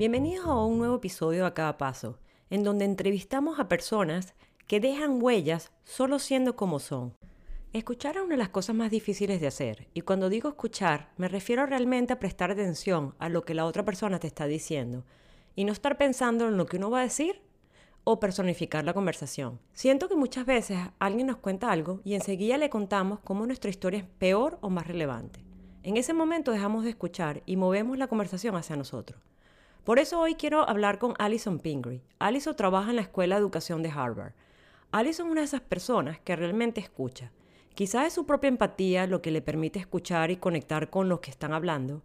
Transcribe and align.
Bienvenidos 0.00 0.46
a 0.46 0.54
un 0.54 0.78
nuevo 0.78 0.96
episodio 0.96 1.44
a 1.44 1.52
cada 1.52 1.76
paso, 1.76 2.18
en 2.48 2.64
donde 2.64 2.86
entrevistamos 2.86 3.60
a 3.60 3.68
personas 3.68 4.32
que 4.66 4.80
dejan 4.80 5.22
huellas 5.22 5.72
solo 5.84 6.18
siendo 6.18 6.56
como 6.56 6.78
son. 6.78 7.12
Escuchar 7.74 8.16
es 8.16 8.22
una 8.22 8.30
de 8.30 8.38
las 8.38 8.48
cosas 8.48 8.74
más 8.74 8.90
difíciles 8.90 9.42
de 9.42 9.46
hacer, 9.48 9.88
y 9.92 10.00
cuando 10.00 10.30
digo 10.30 10.48
escuchar, 10.48 11.10
me 11.18 11.28
refiero 11.28 11.66
realmente 11.66 12.14
a 12.14 12.18
prestar 12.18 12.50
atención 12.50 13.14
a 13.18 13.28
lo 13.28 13.44
que 13.44 13.52
la 13.52 13.66
otra 13.66 13.84
persona 13.84 14.18
te 14.18 14.26
está 14.26 14.46
diciendo, 14.46 15.04
y 15.54 15.64
no 15.64 15.72
estar 15.74 15.98
pensando 15.98 16.48
en 16.48 16.56
lo 16.56 16.64
que 16.64 16.78
uno 16.78 16.90
va 16.90 17.00
a 17.00 17.02
decir 17.02 17.42
o 18.02 18.20
personificar 18.20 18.86
la 18.86 18.94
conversación. 18.94 19.60
Siento 19.74 20.08
que 20.08 20.16
muchas 20.16 20.46
veces 20.46 20.78
alguien 20.98 21.26
nos 21.26 21.36
cuenta 21.36 21.70
algo 21.70 22.00
y 22.04 22.14
enseguida 22.14 22.56
le 22.56 22.70
contamos 22.70 23.18
cómo 23.20 23.44
nuestra 23.44 23.68
historia 23.68 24.00
es 24.00 24.06
peor 24.06 24.56
o 24.62 24.70
más 24.70 24.86
relevante. 24.86 25.44
En 25.82 25.98
ese 25.98 26.14
momento 26.14 26.52
dejamos 26.52 26.84
de 26.84 26.90
escuchar 26.90 27.42
y 27.44 27.56
movemos 27.56 27.98
la 27.98 28.06
conversación 28.06 28.56
hacia 28.56 28.76
nosotros. 28.76 29.20
Por 29.84 29.98
eso 29.98 30.20
hoy 30.20 30.34
quiero 30.34 30.68
hablar 30.68 30.98
con 30.98 31.14
Alison 31.18 31.58
Pingree. 31.58 32.02
Alison 32.18 32.54
trabaja 32.54 32.90
en 32.90 32.96
la 32.96 33.02
Escuela 33.02 33.36
de 33.36 33.40
Educación 33.40 33.82
de 33.82 33.90
Harvard. 33.90 34.32
Alison 34.92 35.26
es 35.26 35.32
una 35.32 35.40
de 35.40 35.46
esas 35.46 35.62
personas 35.62 36.18
que 36.20 36.36
realmente 36.36 36.80
escucha. 36.80 37.32
Quizás 37.74 38.08
es 38.08 38.12
su 38.12 38.26
propia 38.26 38.48
empatía 38.48 39.06
lo 39.06 39.22
que 39.22 39.30
le 39.30 39.40
permite 39.40 39.78
escuchar 39.78 40.30
y 40.30 40.36
conectar 40.36 40.90
con 40.90 41.08
los 41.08 41.20
que 41.20 41.30
están 41.30 41.54
hablando. 41.54 42.02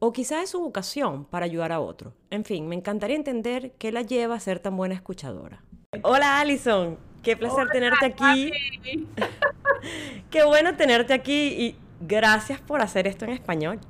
O 0.00 0.12
quizás 0.12 0.42
es 0.44 0.50
su 0.50 0.60
vocación 0.60 1.24
para 1.24 1.46
ayudar 1.46 1.72
a 1.72 1.80
otros. 1.80 2.12
En 2.28 2.44
fin, 2.44 2.68
me 2.68 2.74
encantaría 2.74 3.16
entender 3.16 3.72
qué 3.78 3.90
la 3.90 4.02
lleva 4.02 4.34
a 4.34 4.40
ser 4.40 4.58
tan 4.58 4.76
buena 4.76 4.94
escuchadora. 4.94 5.62
Hola 6.02 6.40
Alison, 6.40 6.98
qué 7.22 7.38
placer 7.38 7.68
tenerte 7.72 8.04
aquí. 8.04 8.50
qué 10.30 10.44
bueno 10.44 10.76
tenerte 10.76 11.14
aquí 11.14 11.46
y 11.58 11.76
gracias 12.00 12.60
por 12.60 12.82
hacer 12.82 13.06
esto 13.06 13.24
en 13.24 13.30
español. 13.30 13.80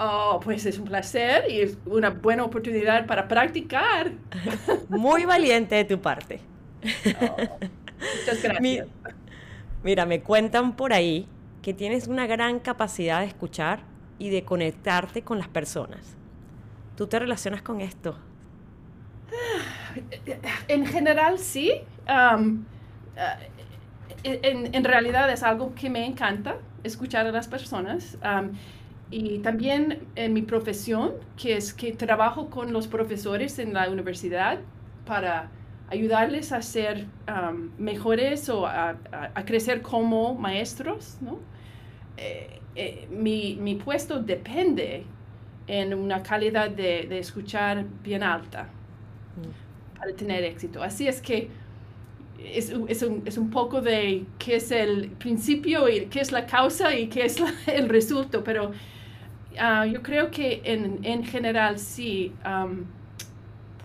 Oh, 0.00 0.38
pues 0.42 0.64
es 0.64 0.78
un 0.78 0.84
placer 0.84 1.50
y 1.50 1.60
es 1.60 1.76
una 1.84 2.10
buena 2.10 2.44
oportunidad 2.44 3.04
para 3.06 3.26
practicar. 3.26 4.12
Muy 4.88 5.24
valiente 5.24 5.74
de 5.74 5.84
tu 5.84 6.00
parte. 6.00 6.40
Oh, 7.20 7.36
muchas 8.20 8.42
gracias. 8.42 8.86
Mira, 9.82 10.06
me 10.06 10.20
cuentan 10.20 10.76
por 10.76 10.92
ahí 10.92 11.26
que 11.62 11.74
tienes 11.74 12.06
una 12.06 12.28
gran 12.28 12.60
capacidad 12.60 13.20
de 13.20 13.26
escuchar 13.26 13.80
y 14.20 14.30
de 14.30 14.44
conectarte 14.44 15.22
con 15.22 15.38
las 15.38 15.48
personas. 15.48 16.16
¿Tú 16.96 17.08
te 17.08 17.18
relacionas 17.18 17.62
con 17.62 17.80
esto? 17.80 18.18
En 20.68 20.86
general 20.86 21.38
sí. 21.38 21.72
Um, 22.08 22.64
eh, 24.22 24.70
en, 24.72 24.84
realidad 24.84 25.28
es 25.30 25.42
algo 25.42 25.74
que 25.74 25.90
me 25.90 26.06
encanta, 26.06 26.56
escuchar 26.84 27.26
a 27.26 27.32
las 27.32 27.48
personas. 27.48 28.16
Um, 28.22 28.52
y 29.10 29.38
también 29.38 30.00
en 30.16 30.32
mi 30.34 30.42
profesión, 30.42 31.12
que 31.36 31.56
es 31.56 31.72
que 31.72 31.92
trabajo 31.92 32.50
con 32.50 32.72
los 32.72 32.86
profesores 32.86 33.58
en 33.58 33.72
la 33.72 33.88
universidad 33.88 34.58
para 35.06 35.50
ayudarles 35.90 36.52
a 36.52 36.60
ser 36.60 37.06
um, 37.26 37.70
mejores 37.78 38.48
o 38.50 38.66
a, 38.66 38.96
crecer 39.46 39.80
como 39.80 40.34
maestros, 40.34 41.16
¿no? 41.22 41.38
Eh, 42.18 42.60
eh, 42.74 43.08
mi, 43.10 43.56
mi, 43.56 43.76
puesto 43.76 44.20
depende 44.20 45.04
en 45.66 45.94
una 45.94 46.22
calidad 46.22 46.70
de, 46.70 47.06
de 47.08 47.18
escuchar 47.18 47.84
bien 48.02 48.22
alta 48.22 48.64
mm. 48.64 49.98
para 49.98 50.12
tener 50.12 50.44
éxito. 50.44 50.82
Así 50.82 51.08
es 51.08 51.22
que 51.22 51.48
es, 52.38 52.70
es, 52.88 53.02
un, 53.02 53.22
es, 53.26 53.38
un, 53.38 53.50
poco 53.50 53.80
de 53.80 54.24
qué 54.38 54.56
es 54.56 54.70
el 54.70 55.10
principio 55.12 55.88
y 55.88 56.06
qué 56.06 56.20
es 56.20 56.30
la 56.30 56.46
causa 56.46 56.94
y 56.94 57.08
qué 57.08 57.24
es 57.24 57.38
el 57.66 57.88
resultado, 57.88 58.44
pero 58.44 58.72
Ah, 59.58 59.86
yo 59.86 60.02
creo 60.02 60.30
que 60.30 60.60
en, 60.64 61.00
en 61.04 61.24
general 61.24 61.78
sí 61.78 62.32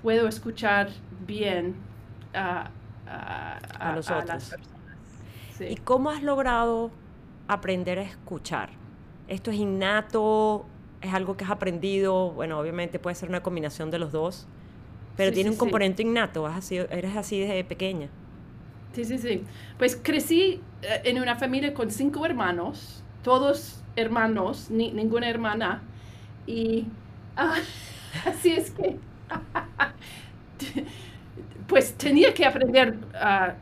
puedo 0.02 0.28
escuchar 0.28 0.90
bien 1.26 1.76
a, 2.34 2.70
a, 3.08 3.96
los 3.96 4.10
otros. 4.10 4.56
¿Y 5.60 5.76
cómo 5.78 6.10
has 6.10 6.24
logrado 6.24 6.92
aprender 7.48 8.00
a 8.00 8.04
escuchar? 8.04 8.70
¿Esto 9.28 9.52
es 9.52 9.58
innato? 9.58 10.66
¿Es 11.02 11.14
algo 11.14 11.38
que 11.38 11.46
has 11.46 11.52
aprendido? 11.52 12.32
Bueno, 12.32 12.60
obviamente 12.60 13.00
puede 13.00 13.16
ser 13.16 13.30
una 13.30 13.42
combinación 13.44 13.92
de 13.92 14.00
los 14.00 14.12
dos, 14.12 14.48
pero 15.16 15.32
tiene 15.32 15.50
un 15.50 15.58
componente 15.58 16.02
innato, 16.02 16.46
así, 16.48 16.78
eres 16.78 17.16
así 17.16 17.40
desde 17.40 17.64
pequeña. 17.64 18.10
Sí, 18.94 19.06
sí, 19.06 19.18
sí. 19.18 19.44
Pues 19.78 19.96
crecí 19.96 20.62
eh, 20.82 21.02
en 21.06 21.20
una 21.20 21.36
familia 21.36 21.74
con 21.74 21.90
cinco 21.90 22.26
hermanos, 22.26 23.03
todos 23.24 23.84
hermanos, 23.96 24.70
ni, 24.70 24.92
ninguna 24.92 25.30
hermana. 25.30 25.82
Y 26.46 26.86
ah, 27.36 27.56
así 28.26 28.52
es 28.52 28.72
que, 28.72 28.98
pues 31.68 31.94
tenía 31.96 32.34
que 32.34 32.46
aprender 32.46 32.98
a, 33.16 33.56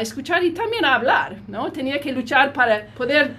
escuchar 0.00 0.42
y 0.44 0.52
también 0.52 0.84
a 0.84 0.94
hablar, 0.94 1.36
¿no? 1.48 1.70
Tenía 1.70 2.00
que 2.00 2.12
luchar 2.12 2.52
para 2.52 2.86
poder, 2.88 3.34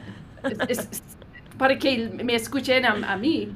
para 1.57 1.77
que 1.77 2.09
me 2.23 2.35
escuchen 2.35 2.85
a, 2.85 3.17
mí. 3.17 3.53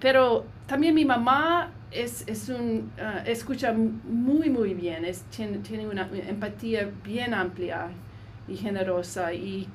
Pero 0.00 0.44
también 0.66 0.94
mi 0.94 1.04
mamá 1.04 1.70
es, 1.90 2.26
es 2.26 2.48
un, 2.48 2.90
ah, 3.00 3.22
escucha 3.26 3.72
muy, 3.72 4.50
muy 4.50 4.74
bien, 4.74 5.04
es, 5.04 5.22
tiene, 5.24 5.58
tiene, 5.58 5.86
una 5.86 6.08
empatía 6.28 6.90
bien 7.04 7.34
amplia 7.34 7.88
y 8.48 8.56
generosa. 8.56 9.32
Y 9.32 9.68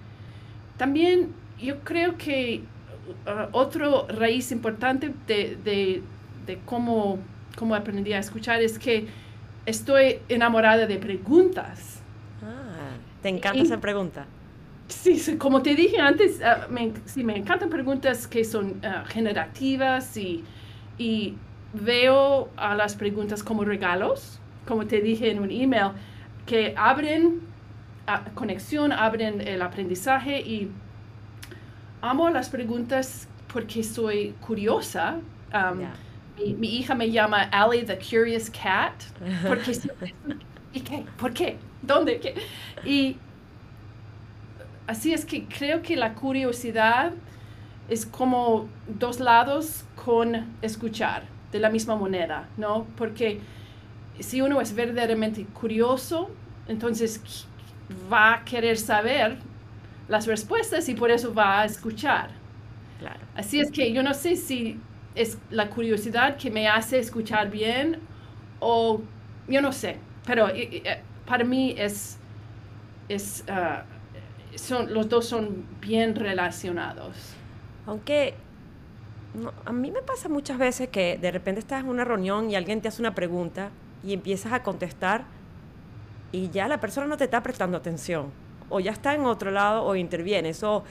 también 0.78 1.34
yo 1.60 1.80
creo 1.82 2.18
que 2.18 2.62
uh, 3.26 3.48
otro 3.52 4.08
raíz 4.08 4.52
importante 4.52 5.14
de, 5.28 5.58
de, 5.64 6.04
de, 6.46 6.60
cómo, 6.66 7.20
cómo 7.58 7.76
aprendí 7.76 8.14
a 8.14 8.20
escuchar 8.20 8.62
es 8.62 8.78
que 8.78 9.08
estoy 9.66 10.20
enamorada 10.30 10.88
de 10.88 10.98
preguntas. 10.98 12.02
Ah, 12.44 12.96
¿te 13.22 13.30
encanta 13.30 13.62
esa 13.62 13.80
pregunta? 13.80 14.26
Sí, 14.88 15.38
como 15.38 15.62
te 15.62 15.76
dije 15.76 16.00
antes, 16.00 16.40
uh, 16.40 16.72
me, 16.72 16.94
sí, 17.06 17.24
me 17.24 17.36
encantan 17.36 17.70
preguntas 17.70 18.28
que 18.28 18.46
son 18.46 18.82
uh, 18.84 19.06
generativas 19.08 20.16
y, 20.16 20.44
y 20.98 21.36
veo 21.74 22.50
a 22.56 22.76
las 22.76 22.96
preguntas 22.96 23.44
como 23.44 23.66
regalos, 23.66 24.40
como 24.66 24.86
te 24.86 25.02
dije 25.02 25.30
en 25.32 25.40
un 25.40 25.52
email, 25.52 25.92
que 26.46 26.74
abren 26.78 27.42
conexión, 28.36 28.94
abren 28.94 29.42
el 29.42 29.62
aprendizaje 29.62 30.40
y 30.40 30.72
amo 32.02 32.30
las 32.30 32.50
preguntas 32.50 33.28
porque 33.52 33.84
soy 33.84 34.36
curiosa. 34.42 35.20
Um, 35.54 36.60
mi, 36.60 36.78
hija 36.78 36.94
me 36.96 37.10
llama 37.10 37.50
Allie 37.52 37.84
the 37.84 37.98
Curious 37.98 38.50
Cat. 38.50 38.94
Porque 39.48 39.72
¿Y 40.74 40.82
qué? 40.82 41.06
¿Por 41.18 41.34
qué? 41.34 41.58
¿Dónde? 41.82 42.20
¿Qué? 42.20 42.36
Y 42.86 43.18
así 44.86 45.14
es 45.14 45.26
que 45.26 45.46
creo 45.46 45.82
que 45.82 45.96
la 45.96 46.14
curiosidad 46.14 47.14
es 47.90 48.06
como 48.06 48.68
dos 48.88 49.20
lados 49.20 49.86
con 49.96 50.58
escuchar 50.62 51.24
de 51.52 51.60
la 51.60 51.70
misma 51.70 51.96
moneda, 51.96 52.48
¿no? 52.58 52.86
Porque 52.98 53.40
si 54.20 54.42
uno 54.42 54.60
es 54.62 54.76
verdaderamente 54.76 55.46
curioso, 55.46 56.30
entonces 56.68 57.22
va 58.12 58.34
a 58.34 58.46
querer 58.46 58.78
saber 58.78 59.38
las 60.08 60.28
respuestas 60.28 60.88
y 60.90 60.96
por 60.96 61.12
eso 61.12 61.34
va 61.34 61.62
a 61.62 61.66
escuchar. 61.66 62.30
Claro. 63.00 63.20
Así 63.36 63.60
es 63.60 63.72
que 63.72 63.92
yo 63.94 64.04
no 64.04 64.14
sé 64.14 64.36
si 64.36 64.80
es 65.16 65.38
la 65.50 65.70
curiosidad 65.70 66.38
que 66.38 66.50
me 66.50 66.68
hace 66.68 67.00
escuchar 67.00 67.50
bien 67.50 68.00
o 68.60 69.02
yo 69.48 69.62
no 69.62 69.72
sé, 69.72 69.98
pero 70.26 70.50
eh, 70.50 70.82
eh, 70.84 71.02
para 71.26 71.44
mí 71.44 71.76
es, 71.78 72.18
es 73.10 73.44
ah, 73.50 73.84
son, 74.56 74.94
los 74.94 75.10
dos 75.10 75.26
son 75.28 75.66
bien 75.82 76.16
relacionados. 76.16 77.16
Aunque 77.86 78.36
a 79.66 79.72
mí 79.72 79.92
me 79.92 80.02
pasa 80.02 80.30
muchas 80.30 80.58
veces 80.58 80.90
que 80.90 81.18
de 81.18 81.32
repente 81.32 81.60
estás 81.60 81.84
en 81.84 81.90
una 81.90 82.04
reunión 82.04 82.50
y 82.50 82.56
alguien 82.56 82.82
te 82.82 82.88
hace 82.88 83.02
una 83.02 83.14
pregunta 83.14 83.70
y 84.04 84.14
empiezas 84.14 84.54
a 84.54 84.64
contestar 84.64 85.26
y 86.32 86.50
ya 86.50 86.68
la 86.68 86.80
persona 86.80 87.08
no 87.08 87.18
te 87.18 87.26
está 87.26 87.44
prestando 87.44 87.78
atención 87.78 88.32
o 88.70 88.80
ya 88.80 88.92
está 88.92 89.14
en 89.14 89.26
otro 89.26 89.52
lado 89.52 89.84
o 89.84 89.96
interviene. 89.96 90.50
Eso 90.50 90.84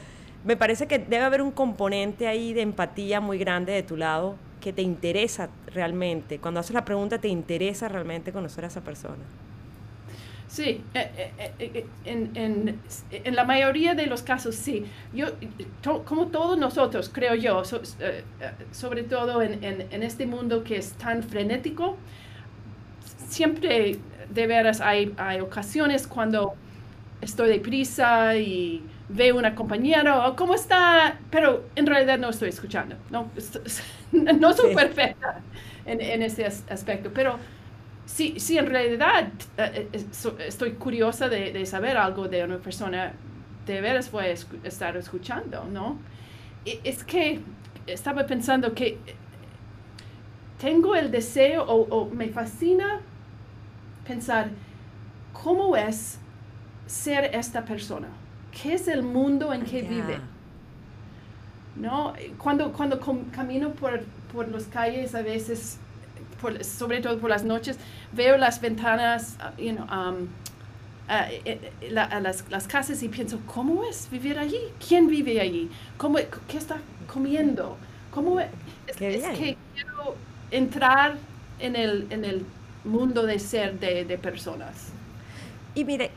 me 0.45 0.57
parece 0.57 0.87
que 0.87 0.99
debe 0.99 1.25
haber 1.25 1.43
un 1.43 1.51
componente 1.51 2.29
ahí 2.29 2.53
de 2.53 2.63
empatía 2.63 3.21
muy 3.21 3.39
grande 3.39 3.73
de 3.73 3.83
tu 3.83 3.97
lado 3.97 4.37
que 4.61 4.73
te 4.73 4.83
interesa 4.83 5.49
realmente. 5.73 6.39
Cuando 6.39 6.61
haces 6.61 6.75
la 6.75 6.85
pregunta, 6.85 7.19
te 7.19 7.29
interesa 7.29 7.89
realmente 7.89 8.33
conocer 8.33 8.65
a 8.65 8.69
esa 8.69 8.81
persona. 8.81 9.23
Sí, 10.49 10.81
eh, 10.95 11.33
eh, 11.39 11.53
eh, 11.59 11.87
en, 12.05 12.31
en, 12.37 12.81
en, 13.11 13.35
la 13.35 13.45
mayoría 13.45 13.95
de 13.95 14.07
los 14.07 14.23
casos 14.23 14.55
sí. 14.55 14.87
Yo, 15.13 15.27
como 16.05 16.29
todos 16.29 16.57
nosotros, 16.57 17.11
creo 17.13 17.35
yo, 17.35 17.63
sobre 18.71 19.03
todo 19.03 19.43
en, 19.43 19.63
en, 19.63 20.03
este 20.03 20.25
mundo 20.25 20.63
que 20.63 20.77
es 20.77 20.93
tan 20.93 21.25
frenético, 21.25 21.97
siempre 23.29 23.99
de 24.31 24.47
veras 24.47 24.81
hay, 24.81 25.13
hay 25.17 25.41
ocasiones 25.41 26.07
cuando 26.07 26.55
estoy 27.21 27.49
deprisa 27.49 28.37
y 28.37 28.83
veo 29.09 29.37
una 29.37 29.55
compañera, 29.55 30.35
¿cómo 30.37 30.55
está? 30.55 31.19
Pero 31.31 31.65
en 31.77 31.87
realidad 31.87 32.19
no 32.19 32.31
estoy 32.31 32.49
escuchando, 32.49 32.97
no, 33.11 33.31
no 34.13 34.53
soy 34.53 34.75
perfecta. 34.75 35.41
en, 35.87 36.01
en 36.01 36.23
ese 36.23 36.45
aspecto. 36.45 37.11
Pero 37.15 37.39
sí, 38.05 38.35
sí 38.39 38.59
en 38.59 38.67
realidad 38.67 39.29
eh, 39.57 39.89
eh, 39.93 40.05
estoy 40.47 40.73
curiosa 40.73 41.29
de, 41.29 41.53
de, 41.53 41.65
saber 41.65 41.97
algo 41.97 42.29
de 42.29 42.45
una 42.45 42.59
persona, 42.59 43.13
de 43.65 43.81
veras 43.81 44.11
voy 44.11 44.27
a 44.27 44.33
estar 44.69 44.97
escuchando, 44.97 45.65
¿no? 45.65 45.99
Es 46.65 47.05
que 47.05 47.41
estaba 47.87 48.27
pensando 48.27 48.75
que 48.75 48.99
tengo 50.61 50.97
el 50.97 51.11
deseo 51.11 51.63
o, 51.65 52.11
me 52.11 52.29
fascina 52.29 53.01
pensar 54.07 54.51
cómo 55.33 55.77
es 55.77 56.19
ser 56.87 57.35
esta 57.35 57.65
persona, 57.65 58.09
qué 58.51 58.75
es 58.75 58.89
el 58.89 59.03
mundo 59.03 59.53
en 59.53 59.65
que 59.65 59.83
vive. 59.83 60.19
¿No? 61.77 62.15
Cuando, 62.39 62.73
cuando 62.73 62.99
camino 63.35 63.71
por, 63.73 64.03
por 64.33 64.49
las 64.49 64.65
calles 64.65 65.15
a 65.15 65.21
veces, 65.21 65.79
sobre 66.63 67.01
todo 67.01 67.19
por 67.19 67.29
las 67.29 67.45
noches, 67.45 67.79
veo 68.13 68.39
las 68.39 68.61
ventanas, 68.61 69.37
uh, 69.41 69.61
you 69.61 69.73
know, 69.73 69.85
um, 69.85 70.23
uh, 71.09 71.31
eh, 71.45 71.73
eh, 71.83 71.91
las, 71.91 72.45
las, 72.49 72.67
casas 72.67 73.03
y 73.03 73.09
pienso, 73.09 73.41
¿cómo 73.47 73.85
es 73.85 74.09
vivir 74.11 74.39
allí? 74.39 74.59
¿Quién 74.87 75.07
vive 75.09 75.39
allí? 75.41 75.71
¿Cómo, 75.99 76.19
¿Qué 76.49 76.57
está 76.57 76.79
comiendo? 77.13 77.77
¿Cómo 78.11 78.41
es? 78.41 78.49
es 78.87 78.97
que 78.97 79.57
quiero 79.75 80.15
entrar 80.51 81.17
en 81.59 81.77
el, 81.77 82.07
en 82.11 82.25
el 82.25 82.47
mundo 82.85 83.27
de 83.27 83.39
ser 83.39 83.79
de, 83.79 84.05
de, 84.05 84.19
personas. 84.19 84.93
Y 85.75 85.85
mire, 85.85 86.11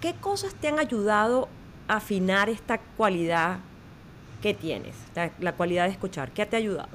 ¿qué 0.00 0.14
cosas 0.14 0.54
te 0.54 0.68
han 0.68 0.78
ayudado 0.78 1.48
a 1.88 1.96
afinar 1.96 2.48
esta 2.48 2.78
cualidad 2.96 3.58
que 4.42 4.54
tienes, 4.54 4.94
la, 5.14 5.30
la, 5.38 5.52
cualidad 5.52 5.84
de 5.84 5.92
escuchar? 5.92 6.30
¿Qué 6.30 6.46
te 6.46 6.56
ha 6.56 6.58
ayudado? 6.58 6.88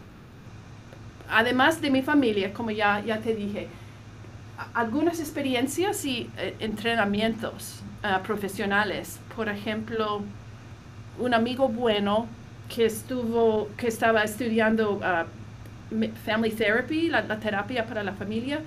Además 1.29 1.81
de 1.81 1.89
mi 1.89 2.01
familia, 2.01 2.53
como 2.53 2.71
ya, 2.71 3.03
ya 3.03 3.19
te 3.19 3.35
dije, 3.35 3.67
algunas 4.73 5.19
experiencias 5.19 6.05
y 6.05 6.29
eh, 6.37 6.55
entrenamientos 6.59 7.81
uh, 8.03 8.21
profesionales. 8.23 9.19
Por 9.35 9.49
ejemplo, 9.49 10.21
un 11.19 11.33
amigo 11.33 11.67
bueno 11.67 12.27
que 12.73 12.85
estuvo, 12.85 13.69
que 13.77 13.87
estaba 13.87 14.23
estudiando 14.23 14.93
uh, 14.93 15.25
Family 16.25 16.51
Therapy, 16.51 17.09
la, 17.09 17.39
terapia 17.39 17.85
para 17.85 18.03
la 18.03 18.13
familia, 18.13 18.61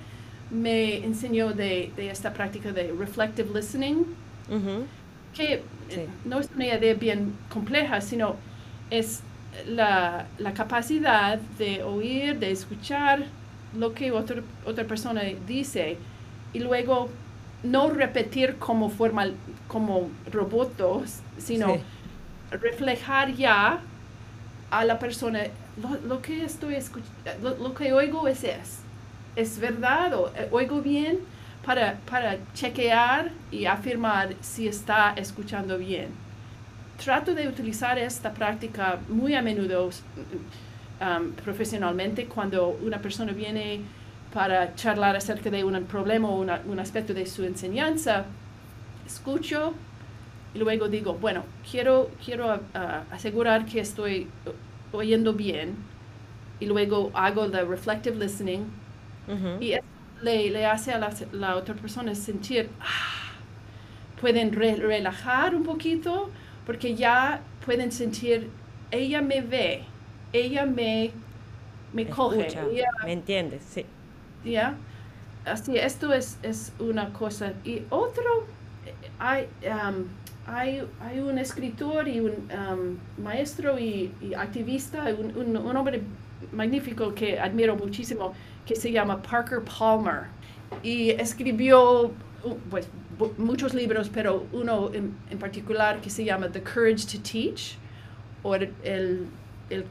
me 0.51 1.03
enseñó 1.03 1.51
de, 1.53 1.91
esta 1.97 2.33
práctica 2.33 2.71
de 2.71 2.93
reflective 2.97 3.49
listening, 3.53 4.05
que 5.35 5.63
no 6.25 6.39
es 6.39 6.49
una 6.55 6.65
idea 6.65 6.93
bien 6.93 7.35
compleja, 7.49 8.01
sino 8.01 8.35
es 8.89 9.21
la, 9.67 10.25
capacidad 10.55 11.39
de 11.57 11.83
oír, 11.83 12.39
de 12.39 12.51
escuchar 12.51 13.25
lo 13.77 13.93
que 13.93 14.11
otra, 14.11 14.41
otra 14.65 14.85
persona 14.85 15.21
dice 15.47 15.97
y 16.53 16.59
luego 16.59 17.09
no 17.63 17.89
repetir 17.89 18.55
como 18.55 18.89
formal, 18.89 19.35
como 19.67 20.09
robots, 20.31 21.21
sino 21.37 21.77
reflejar 22.51 23.33
ya 23.35 23.81
a 24.71 24.85
la 24.85 24.99
persona 24.99 25.41
lo, 26.05 26.21
que 26.21 26.43
estoy 26.43 26.75
escuchando, 26.75 27.57
lo, 27.59 27.73
que 27.73 27.93
oigo 27.93 28.27
es 28.27 28.43
es, 28.43 28.79
es 29.35 29.59
verdad 29.59 30.13
o 30.13 30.31
eh, 30.35 30.47
oigo 30.51 30.81
bien 30.81 31.19
para, 31.69 31.99
para 32.09 32.35
chequear 32.55 33.29
y 33.51 33.67
afirmar 33.67 34.33
si 34.41 34.67
está 34.67 35.13
escuchando 35.15 35.77
bien. 35.77 36.07
Trato 36.97 37.35
de 37.35 37.47
utilizar 37.47 37.99
esta 37.99 38.33
práctica 38.33 38.97
muy 39.07 39.35
a 39.35 39.43
menudo 39.43 39.85
um, 39.85 41.31
profesionalmente 41.33 42.25
cuando 42.25 42.69
una 42.69 42.99
persona 42.99 43.33
viene 43.33 43.81
para 44.33 44.73
charlar 44.73 45.15
acerca 45.15 45.51
de 45.51 45.63
un 45.63 45.83
problema 45.83 46.27
o 46.27 46.41
un 46.41 46.79
aspecto 46.79 47.13
de 47.13 47.27
su 47.27 47.43
enseñanza, 47.43 48.25
escucho 49.05 49.75
y 50.55 50.57
luego 50.57 50.87
digo, 50.87 51.13
bueno, 51.21 51.43
quiero, 51.69 52.09
quiero 52.25 52.55
uh, 52.55 53.13
asegurar 53.13 53.67
que 53.67 53.79
estoy 53.79 54.27
oyendo 54.91 55.33
bien 55.33 55.75
y 56.59 56.65
luego 56.65 57.11
hago 57.13 57.45
el 57.45 57.67
reflective 57.67 58.17
listening 58.17 58.65
y 59.59 59.75
le, 60.21 60.49
le, 60.49 60.65
hace 60.65 60.91
a 60.91 60.99
la, 61.31 61.55
otra 61.55 61.75
persona 61.75 62.13
sentir, 62.15 62.69
ah, 62.81 63.33
pueden 64.19 64.51
relajar 64.51 65.55
un 65.55 65.63
poquito 65.63 66.29
porque 66.65 66.95
ya 66.95 67.41
pueden 67.65 67.91
sentir, 67.91 68.49
ella 68.91 69.21
me 69.21 69.41
ve, 69.41 69.83
ella 70.33 70.65
me, 70.65 71.11
me 71.93 72.05
coge. 72.07 72.47
me 73.05 73.13
entiendes, 73.13 73.63
sí. 73.63 73.85
¿Ya? 74.45 74.75
Así, 75.45 75.77
esto 75.77 76.13
es, 76.13 76.37
es 76.43 76.73
una 76.79 77.11
cosa. 77.13 77.53
Y 77.63 77.83
otro, 77.89 78.45
hay, 79.19 79.47
um, 79.63 80.05
hay, 80.45 80.87
hay 81.01 81.19
un 81.19 81.37
escritor 81.37 82.07
y 82.07 82.19
un 82.19 82.31
um, 82.31 83.23
maestro 83.23 83.79
y, 83.79 84.11
activista, 84.37 85.05
un, 85.17 85.57
un, 85.57 85.75
hombre 85.75 86.01
magnífico 86.51 87.13
que 87.13 87.39
admiro 87.39 87.75
muchísimo, 87.75 88.33
que 88.69 88.75
se 88.75 88.91
llama 88.91 89.19
Parker 89.19 89.61
Palmer. 89.63 90.27
Y 90.83 91.09
escribió 91.09 92.11
pues, 92.69 92.87
muchos 93.39 93.73
libros, 93.73 94.11
pero 94.13 94.45
uno 94.53 94.91
en, 94.93 95.17
en, 95.31 95.39
particular 95.39 95.99
que 96.01 96.11
se 96.11 96.23
llama 96.23 96.51
The 96.51 96.61
Courage 96.61 97.07
to 97.07 97.19
Teach, 97.23 97.77
o 98.43 98.53
el, 98.53 98.71
el, 98.83 99.25
el, 99.71 99.85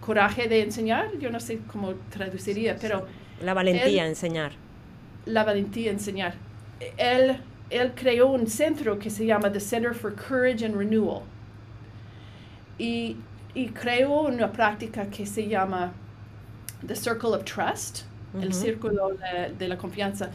coraje 0.00 0.48
de 0.48 0.62
enseñar, 0.62 1.16
yo 1.20 1.30
no 1.30 1.38
sé 1.38 1.60
cómo 1.70 1.94
traduciría, 2.10 2.76
pero... 2.80 3.06
La 3.40 3.54
valentía 3.54 4.02
de 4.02 4.08
enseñar. 4.08 4.50
La 5.24 5.44
valentía 5.44 5.92
enseñar. 5.92 6.34
Él 6.96 7.40
él 7.70 7.92
creó 7.94 8.26
un 8.32 8.48
centro 8.48 8.98
que 8.98 9.10
se 9.10 9.26
llama 9.26 9.52
The 9.52 9.60
Center 9.60 9.94
for 9.94 10.12
Courage 10.12 10.64
and 10.64 10.74
Renewal. 10.74 11.22
Y, 12.78 13.16
y 13.54 13.68
creó 13.68 14.22
una 14.22 14.50
práctica 14.50 15.06
que 15.08 15.24
se 15.24 15.46
llama 15.46 15.92
The 16.86 16.94
Circle 16.94 17.34
of 17.34 17.44
Trust, 17.44 18.02
el 18.40 18.52
círculo 18.52 19.16
de, 19.58 19.68
la 19.68 19.76
confianza. 19.76 20.30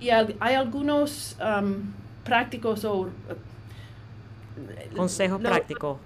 Y 0.00 0.10
hay 0.10 0.54
algunos 0.54 1.36
um, 1.40 1.92
prácticos 2.24 2.84
o... 2.84 3.08
Consejos 4.94 5.40
prácticos. 5.40 5.98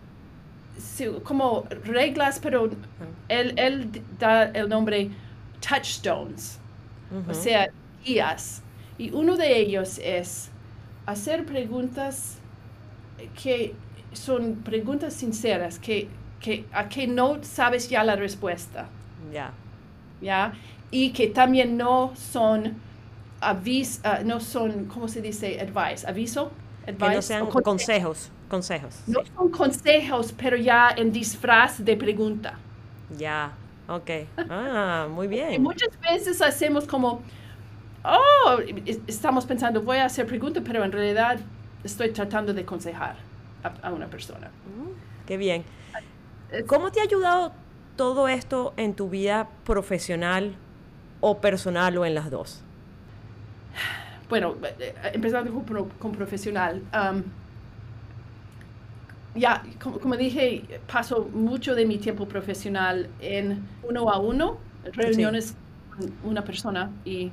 como 1.24 1.64
reglas, 1.84 2.38
pero 2.40 2.70
él, 3.28 3.54
él, 3.56 4.02
da 4.18 4.44
el 4.44 4.68
nombre 4.68 5.10
touchstones, 5.60 6.58
o 7.28 7.34
sea, 7.34 7.70
guías. 8.04 8.62
Y 8.98 9.10
uno 9.10 9.36
de 9.36 9.58
ellos 9.58 9.98
es 10.02 10.50
hacer 11.06 11.44
preguntas 11.46 12.38
que 13.42 13.74
son 14.12 14.56
preguntas 14.56 15.14
sinceras, 15.14 15.78
que, 15.78 16.08
que 16.40 16.66
a 16.72 16.88
que 16.88 17.06
no 17.06 17.42
sabes 17.42 17.88
ya 17.88 18.04
la 18.04 18.16
respuesta. 18.16 18.88
Ya. 19.32 19.52
¿Ya? 20.22 20.54
Y 20.90 21.12
que 21.12 21.28
también 21.28 21.76
no 21.76 22.12
son 22.16 22.76
avis, 23.42 24.00
ah, 24.04 24.20
no 24.24 24.40
son, 24.40 24.86
¿cómo 24.86 25.08
se 25.08 25.20
dice? 25.20 25.60
Advice, 25.60 26.06
aviso. 26.06 26.50
Advice, 26.86 27.10
que 27.10 27.16
no 27.16 27.22
sean 27.22 27.46
consejos, 27.46 28.30
consejos. 28.48 29.00
No 29.06 29.20
son 29.36 29.50
consejos, 29.50 30.32
pero 30.36 30.56
ya 30.56 30.90
en 30.96 31.12
disfraz 31.12 31.84
de 31.84 31.96
pregunta. 31.96 32.58
Ya, 33.18 33.52
ok. 33.88 34.10
Ah, 34.48 35.08
muy 35.10 35.28
bien. 35.28 35.52
Y 35.52 35.58
muchas 35.58 35.90
veces 36.00 36.40
hacemos 36.40 36.86
como, 36.86 37.22
oh, 38.04 38.58
estamos 39.06 39.44
pensando, 39.44 39.82
voy 39.82 39.98
a 39.98 40.06
hacer 40.06 40.26
preguntas, 40.26 40.62
pero 40.66 40.84
en 40.84 40.92
realidad 40.92 41.38
estoy 41.84 42.10
tratando 42.10 42.54
de 42.54 42.62
aconsejar 42.62 43.16
a, 43.82 43.92
una 43.92 44.08
persona. 44.08 44.48
Mm, 44.48 45.26
qué 45.26 45.36
bien. 45.36 45.64
¿Cómo 46.66 46.90
te 46.90 47.00
ha 47.00 47.04
ayudado 47.04 47.52
todo 47.96 48.28
esto 48.28 48.72
en 48.76 48.94
tu 48.94 49.08
vida 49.08 49.48
profesional 49.64 50.54
o 51.20 51.38
personal 51.40 51.96
o 51.98 52.04
en 52.04 52.14
las 52.14 52.30
dos? 52.30 52.62
Bueno, 54.28 54.56
eh, 54.78 54.94
empezando 55.12 55.52
con, 55.98 56.12
profesional. 56.12 56.82
Um, 56.92 57.22
ya, 59.34 59.62
como, 59.78 60.16
dije, 60.16 60.64
paso 60.90 61.28
mucho 61.32 61.74
de 61.74 61.86
mi 61.86 61.98
tiempo 61.98 62.26
profesional 62.26 63.08
en 63.20 63.66
uno 63.82 64.10
a 64.10 64.18
uno, 64.18 64.58
reuniones 64.92 65.54
con 65.94 66.12
una 66.24 66.44
persona 66.44 66.90
y 67.04 67.30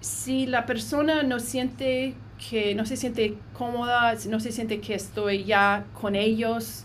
si 0.00 0.46
la 0.46 0.66
persona 0.66 1.22
no 1.22 1.40
siente 1.40 2.14
que 2.50 2.74
no 2.74 2.86
se 2.86 2.96
siente 2.96 3.36
cómoda, 3.52 4.14
no 4.28 4.38
se 4.38 4.52
siente 4.52 4.80
que 4.80 4.94
estoy 4.94 5.44
ya 5.44 5.84
con 6.00 6.14
ellos 6.14 6.84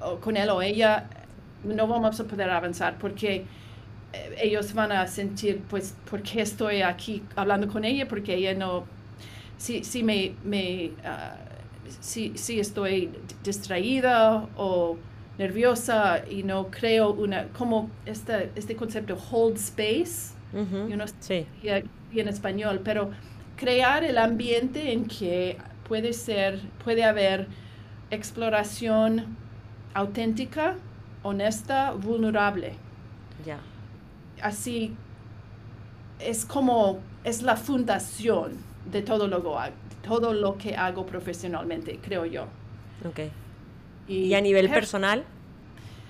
o 0.00 0.16
con 0.16 0.36
él 0.36 0.48
o 0.48 0.62
ella, 0.62 1.08
no 1.64 1.86
vamos 1.86 2.20
a 2.20 2.24
poder 2.24 2.50
avanzar 2.50 2.96
porque 2.98 3.44
eh, 4.12 4.36
ellos 4.40 4.74
van 4.74 4.92
a 4.92 5.06
sentir, 5.06 5.62
pues, 5.68 5.94
¿por 6.10 6.22
qué 6.22 6.42
estoy 6.42 6.82
aquí 6.82 7.22
hablando 7.34 7.68
con 7.68 7.84
ella? 7.84 8.06
Porque 8.08 8.34
ella 8.34 8.54
no, 8.54 8.84
si, 9.56 9.84
si 9.84 10.02
me, 10.02 10.34
me 10.44 10.92
uh, 11.04 11.36
si, 12.00 12.36
si, 12.36 12.60
estoy 12.60 13.10
distraída 13.42 14.48
o 14.56 14.96
nerviosa 15.38 16.22
y 16.28 16.42
no 16.42 16.70
creo 16.70 17.12
una, 17.12 17.48
como 17.48 17.90
este, 18.06 18.50
este 18.54 18.74
concepto 18.74 19.18
hold 19.30 19.56
space, 19.56 20.34
yo 20.88 20.96
no 20.96 21.04
sé 21.20 21.46
en 22.20 22.28
español, 22.28 22.80
pero 22.82 23.10
crear 23.56 24.04
el 24.04 24.18
ambiente 24.18 24.92
en 24.92 25.06
que 25.06 25.58
puede 25.86 26.12
ser, 26.12 26.60
puede 26.84 27.04
haber 27.04 27.46
exploración 28.10 29.36
auténtica, 29.94 30.76
honesta, 31.26 31.92
vulnerable. 31.92 32.74
Ya. 33.44 33.58
Así 34.40 34.94
es 36.20 36.44
como, 36.44 37.00
es 37.24 37.42
la 37.42 37.56
fundación 37.56 38.52
de 38.90 39.02
todo 39.02 39.28
lo, 39.28 39.42
todo 40.02 40.32
lo 40.32 40.56
que 40.56 40.76
hago 40.76 41.06
profesionalmente, 41.06 41.98
creo 42.02 42.24
yo. 42.24 42.46
Ok. 43.06 43.20
¿Y, 44.08 44.34
a 44.34 44.40
nivel 44.40 44.68
personal? 44.70 45.24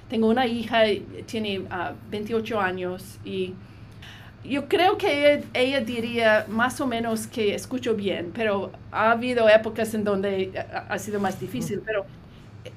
Tengo 0.09 0.29
una 0.29 0.47
hija, 0.47 0.83
tiene 1.27 1.63
28 2.11 2.61
ah, 2.61 2.65
años 2.65 3.19
y 3.25 3.55
yo 4.45 4.69
creo 4.69 4.97
que 4.97 5.43
ella, 5.55 5.81
diría 5.81 6.47
más 6.49 6.81
o 6.81 6.87
menos 6.87 7.27
que 7.27 7.55
escucho 7.55 7.95
bien, 7.95 8.31
pero 8.35 8.71
ha 8.93 9.13
habido 9.13 9.49
épocas 9.49 9.95
en 9.95 10.05
donde 10.05 10.53
ha, 10.89 10.99
sido 10.99 11.19
más 11.19 11.41
difícil, 11.41 11.83
pero 11.85 12.07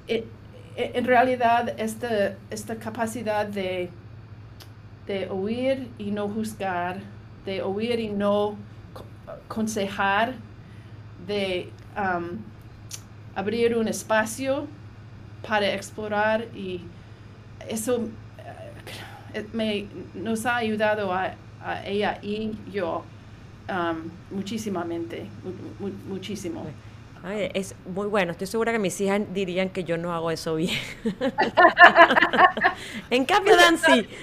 eh, 0.08 0.24
en 0.94 1.04
realidad 1.04 1.74
esta, 1.78 2.34
esta 2.50 2.76
capacidad 2.76 3.46
de, 3.46 3.90
de 5.06 5.28
oír 5.28 5.88
y 5.98 6.10
no 6.10 6.28
juzgar, 6.28 7.00
de 7.44 7.62
oír 7.62 7.98
y 7.98 8.08
no 8.08 8.56
aconsejar, 9.26 10.34
de 11.26 11.68
um, 11.96 12.38
abrir 13.34 13.76
un 13.76 13.88
espacio 13.88 14.66
para 15.46 15.72
explorar 15.72 16.44
y 16.54 16.82
eso 17.68 18.08
eh, 19.34 19.46
me, 19.52 19.86
nos 20.14 20.46
ha 20.46 20.56
ayudado 20.56 21.12
a, 21.12 21.34
ella 21.84 22.18
y 22.22 22.52
yo 22.72 23.04
um, 23.68 24.10
muchísimamente, 24.34 25.26
muchísimo. 26.08 26.64
Es 27.28 27.74
muy 27.86 28.08
bueno. 28.08 28.32
Estoy 28.32 28.46
segura 28.46 28.72
que 28.72 28.78
mis 28.78 29.00
hijas 29.00 29.22
dirían 29.32 29.70
que 29.70 29.84
yo 29.84 29.96
no 29.96 30.12
hago 30.12 30.30
eso 30.30 30.56
bien. 30.56 30.78
en 33.10 33.24
cambio, 33.24 33.56
Dan 33.56 33.78
sí. 33.78 34.06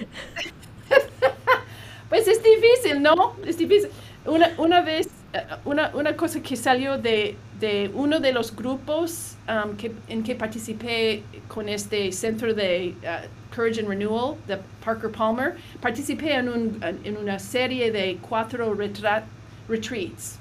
Pues 2.08 2.26
es 2.26 2.42
difícil, 2.42 3.02
¿no? 3.02 3.34
Es 3.44 3.58
difícil. 3.58 3.90
Una, 4.24 4.50
una 4.56 4.80
vez, 4.80 5.08
eh, 5.34 5.42
una, 5.64 5.90
una 5.94 6.16
cosa 6.16 6.42
que 6.42 6.56
salió 6.56 6.96
de, 6.96 7.36
de 7.60 7.90
uno 7.94 8.18
de 8.18 8.32
los 8.32 8.56
grupos 8.56 9.36
um, 9.46 9.76
que, 9.76 9.92
en 10.08 10.22
que 10.22 10.34
participé 10.34 11.22
con 11.48 11.68
este 11.68 12.10
centro 12.12 12.54
de 12.54 12.94
uh, 13.02 13.54
Courage 13.54 13.80
and 13.80 13.88
Renewal 13.88 14.36
de 14.46 14.58
Parker 14.82 15.10
Palmer, 15.10 15.56
participé 15.80 16.32
en, 16.32 16.48
un, 16.48 16.80
en 16.82 17.16
una 17.16 17.38
serie 17.38 17.92
de 17.92 18.18
cuatro 18.26 18.74
retreats. 18.74 20.38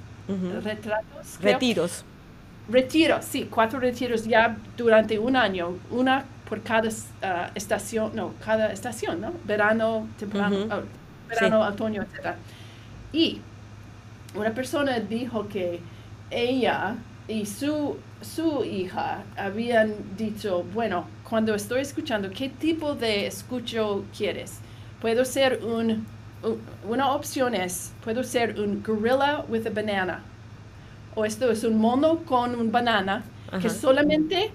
Retratos. 0.64 1.38
Retiros. 1.42 2.06
Retiros, 2.70 3.26
sí, 3.26 3.48
cuatro 3.50 3.80
retiros 3.80 4.26
ya 4.26 4.58
durante 4.76 5.18
un 5.18 5.36
año, 5.36 5.78
una 5.90 6.26
por 6.50 6.62
cada 6.62 6.90
uh, 6.90 7.52
estación, 7.56 8.16
no, 8.16 8.34
cada 8.44 8.72
estación, 8.72 9.22
¿no? 9.22 9.34
Verano, 9.46 10.08
temprano, 10.18 10.58
oh, 10.72 10.84
verano, 11.30 11.62
otoño, 11.62 12.04
etc. 12.04 12.36
Y 13.12 13.42
una 14.36 14.52
persona 14.52 15.00
dijo 15.00 15.48
que 15.48 15.82
ella 16.30 16.96
y 17.28 17.46
su, 17.46 17.98
su 18.22 18.64
hija 18.64 19.24
habían 19.36 19.94
dicho, 20.18 20.64
bueno, 20.74 21.08
cuando 21.28 21.56
estoy 21.56 21.82
escuchando, 21.82 22.30
¿qué 22.32 22.50
tipo 22.50 22.96
de 22.96 23.28
escucho 23.28 24.06
quieres? 24.16 24.60
Puedo 25.02 25.26
ser 25.26 25.62
un, 25.64 26.06
una 26.88 27.12
opción 27.12 27.54
es, 27.54 27.92
puedo 28.04 28.24
ser 28.24 28.60
un 28.60 28.82
gorilla 28.84 29.44
with 29.50 29.68
a 29.68 29.70
banana. 29.70 30.24
O 31.18 31.26
esto 31.26 31.50
es 31.50 31.64
un 31.64 31.80
mono 31.80 32.20
con 32.26 32.54
un 32.54 32.72
banana 32.72 33.24
que 33.60 33.72
solamente 33.72 34.52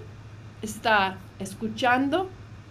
está 0.61 1.17
escuchando, 1.37 2.29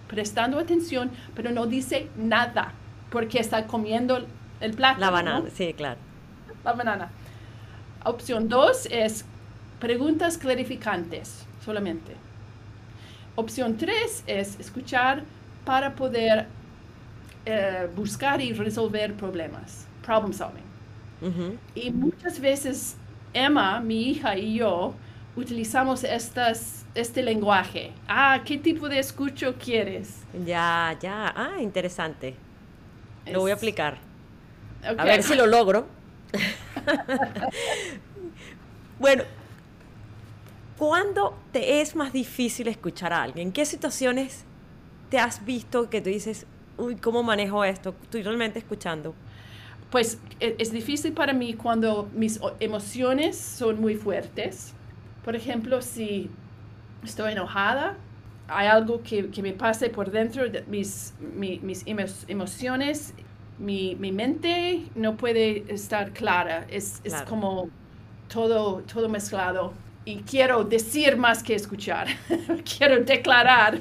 prestando 0.08 0.58
atención, 0.58 1.10
pero 1.34 1.50
no 1.50 1.66
dice 1.66 2.08
nada 2.16 2.72
porque 3.10 3.38
está 3.38 3.66
comiendo 3.66 4.26
el 4.60 4.72
plato. 4.72 4.98
La 4.98 5.10
banana, 5.10 5.44
sí, 5.54 5.74
claro. 5.74 6.00
La 6.64 6.72
banana. 6.72 7.10
Opción 8.06 8.48
dos 8.48 8.88
es 8.90 9.26
preguntas 9.78 10.38
clarificantes 10.38 11.44
solamente. 11.62 12.14
Opción 13.34 13.76
tres 13.76 14.24
es 14.26 14.58
escuchar 14.58 15.22
para 15.66 15.94
poder 15.94 16.46
eh, 17.44 17.90
buscar 17.94 18.40
y 18.40 18.54
resolver 18.54 19.12
problemas, 19.12 19.86
problem 20.02 20.32
solving. 20.32 20.72
Y 21.74 21.90
muchas 21.90 22.40
veces 22.40 22.96
Emma, 23.34 23.80
mi 23.80 24.10
hija 24.10 24.36
y 24.36 24.54
yo 24.54 24.94
utilizamos 25.36 26.04
estas, 26.04 26.84
este 26.94 27.22
lenguaje. 27.22 27.92
Ah, 28.06 28.42
¿qué 28.44 28.58
tipo 28.58 28.88
de 28.88 28.98
escucho 28.98 29.54
quieres? 29.58 30.22
Ya, 30.44 30.96
ya. 31.00 31.32
Ah, 31.34 31.60
interesante. 31.60 32.34
Lo 33.26 33.40
voy 33.40 33.50
a 33.50 33.54
aplicar. 33.54 33.98
A 34.82 35.04
ver 35.04 35.22
si 35.22 35.34
lo 35.34 35.46
logro. 35.46 35.86
bueno, 38.98 39.22
¿cuándo 40.76 41.36
te 41.52 41.80
es 41.80 41.94
más 41.94 42.12
difícil 42.12 42.68
escuchar 42.68 43.12
a 43.12 43.22
alguien? 43.22 43.48
¿En 43.48 43.52
qué 43.52 43.64
situaciones 43.64 44.44
te 45.08 45.18
has 45.18 45.44
visto 45.44 45.88
que 45.88 46.00
tú 46.00 46.10
dices, 46.10 46.46
uy, 46.76 46.96
¿cómo 46.96 47.22
manejo 47.22 47.64
esto? 47.64 47.94
Estoy 48.02 48.22
realmente 48.22 48.58
escuchando. 48.58 49.14
Pues 49.92 50.18
e, 50.40 50.56
es 50.58 50.72
difícil 50.72 51.12
para 51.12 51.32
mí 51.32 51.54
cuando 51.54 52.08
mis 52.12 52.40
emociones 52.58 53.38
son 53.38 53.80
muy 53.80 53.94
fuertes. 53.94 54.74
Por 55.24 55.36
ejemplo, 55.36 55.80
si 55.80 56.28
estoy 57.04 57.32
enojada, 57.32 57.96
hay 58.48 58.66
algo 58.66 59.02
que, 59.04 59.30
que 59.30 59.42
me 59.42 59.52
pase 59.52 59.88
por 59.88 60.10
dentro 60.10 60.48
de 60.48 60.64
mis, 60.66 61.14
mis 61.32 61.84
emociones 61.86 63.14
mi, 63.58 63.94
mi, 63.94 64.12
mente 64.12 64.82
no 64.94 65.16
puede 65.16 65.72
estar 65.72 66.12
clara, 66.12 66.66
es, 66.68 67.00
es 67.04 67.14
como 67.22 67.70
todo, 68.32 68.82
todo 68.92 69.08
mezclado. 69.08 69.72
Y 70.04 70.16
quiero 70.22 70.64
decir 70.64 71.16
más 71.16 71.42
que 71.42 71.54
escuchar, 71.54 72.08
quiero 72.78 73.04
declarar. 73.04 73.78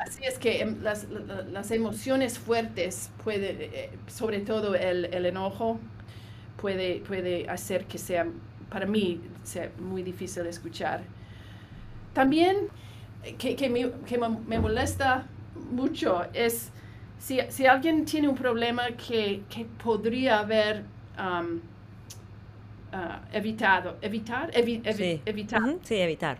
Así 0.00 0.24
es 0.24 0.38
que 0.38 0.60
em, 0.60 0.82
las, 0.82 1.06
las 1.50 1.70
emociones 1.70 2.38
fuertes, 2.38 3.10
puede, 3.24 3.84
eh, 3.84 3.90
sobre 4.06 4.40
todo 4.40 4.74
el, 4.74 5.06
el, 5.06 5.26
enojo, 5.26 5.78
puede, 6.56 7.00
puede 7.00 7.48
hacer 7.48 7.86
que 7.86 7.98
sea, 7.98 8.26
para 8.70 8.86
mí, 8.86 9.20
sea 9.44 9.70
muy 9.78 10.02
difícil 10.02 10.46
escuchar. 10.46 11.02
También, 12.12 12.68
eh, 13.24 13.34
que, 13.36 13.56
que, 13.56 13.68
me, 13.68 13.90
que 14.06 14.18
me 14.18 14.58
molesta 14.58 15.26
mucho 15.70 16.24
es 16.32 16.70
si, 17.20 17.38
si 17.48 17.66
alguien 17.66 18.04
tiene 18.04 18.28
un 18.28 18.34
problema 18.34 18.88
que, 18.92 19.42
que 19.48 19.66
podría 19.82 20.40
haber 20.40 20.82
um, 21.18 21.60
uh, 22.92 23.18
evitado, 23.32 23.98
evitar, 24.00 24.50
sí. 24.52 25.20
evitar. 25.24 25.62
sí, 25.82 25.96
evitar. 25.96 26.38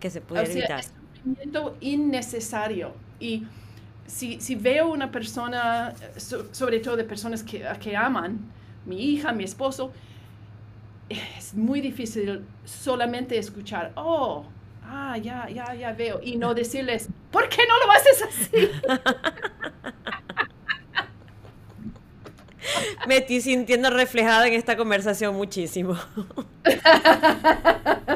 Que 0.00 0.10
se 0.10 0.20
pudiera 0.20 0.50
evitar. 0.50 0.80
Es 0.80 0.92
sufrimiento 1.26 1.76
innecesario. 1.80 2.92
Y 3.18 3.44
si, 4.06 4.40
si 4.40 4.54
veo 4.54 4.92
una 4.92 5.10
persona, 5.10 5.94
sobre 6.52 6.78
todo 6.80 6.96
de 6.96 7.04
personas 7.04 7.42
que, 7.42 7.64
que 7.80 7.96
aman, 7.96 8.38
mi 8.84 9.12
hija, 9.12 9.32
mi 9.32 9.44
esposo, 9.44 9.92
es 11.08 11.54
muy 11.54 11.80
difícil 11.80 12.44
solamente 12.64 13.38
escuchar, 13.38 13.92
oh, 13.96 14.44
ah, 14.84 15.16
ya, 15.18 15.48
ya, 15.48 15.74
ya 15.74 15.92
veo, 15.92 16.20
y 16.22 16.36
no 16.36 16.54
decirles, 16.54 17.08
¿por 17.30 17.48
qué 17.48 17.62
no 17.66 17.78
lo 17.84 17.90
haces 17.92 18.22
así? 18.22 18.70
Me 23.06 23.18
estoy 23.18 23.40
sintiendo 23.40 23.90
reflejada 23.90 24.48
en 24.48 24.54
esta 24.54 24.76
conversación 24.76 25.36
muchísimo. 25.36 25.96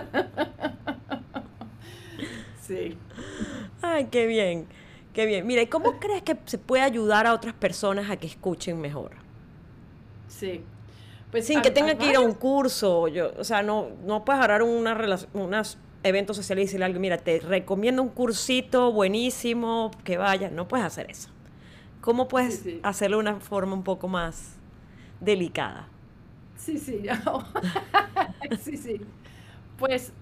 Sí. 2.70 2.96
Ay, 3.82 4.04
qué 4.12 4.26
bien, 4.26 4.68
qué 5.12 5.26
bien. 5.26 5.44
Mira, 5.44 5.60
¿y 5.60 5.66
cómo 5.66 5.98
crees 5.98 6.22
que 6.22 6.38
se 6.44 6.56
puede 6.56 6.84
ayudar 6.84 7.26
a 7.26 7.34
otras 7.34 7.52
personas 7.52 8.08
a 8.10 8.16
que 8.16 8.28
escuchen 8.28 8.80
mejor? 8.80 9.10
Sí. 10.28 10.62
Pues 11.32 11.46
Sin 11.46 11.62
que 11.62 11.72
tengan 11.72 11.98
que 11.98 12.06
ir 12.06 12.14
a 12.14 12.20
un 12.20 12.34
curso, 12.34 13.08
yo, 13.08 13.32
o 13.36 13.42
sea, 13.42 13.64
no, 13.64 13.88
no 14.04 14.24
puedes 14.24 14.38
agarrar 14.38 14.62
una 14.62 14.96
unas 15.32 15.78
eventos 16.04 16.36
sociales 16.36 16.62
y 16.62 16.66
decirle 16.66 16.84
a 16.84 16.86
alguien, 16.86 17.02
mira, 17.02 17.18
te 17.18 17.40
recomiendo 17.40 18.02
un 18.02 18.08
cursito 18.08 18.92
buenísimo, 18.92 19.90
que 20.04 20.16
vaya. 20.16 20.48
No 20.48 20.68
puedes 20.68 20.86
hacer 20.86 21.10
eso. 21.10 21.28
¿Cómo 22.00 22.28
puedes 22.28 22.64
hacerlo 22.84 23.16
de 23.16 23.22
una 23.22 23.40
forma 23.40 23.74
un 23.74 23.82
poco 23.82 24.06
más 24.06 24.54
delicada? 25.20 25.88
Sí, 26.56 26.78
sí, 26.78 27.02
sí, 28.62 28.76
sí. 28.76 29.00
Pues, 29.76 30.12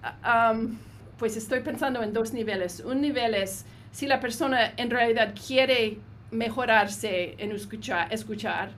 pues 1.19 1.35
estoy 1.35 1.59
pensando 1.59 2.01
en 2.01 2.13
dos 2.13 2.33
niveles. 2.33 2.79
Un 2.79 3.01
nivel 3.01 3.35
es 3.35 3.65
si 3.91 4.07
la 4.07 4.19
persona 4.19 4.73
en 4.77 4.89
realidad 4.89 5.35
quiere 5.35 5.99
mejorarse 6.31 7.35
en 7.37 7.51
escuchar, 7.51 8.11
escuchar 8.11 8.71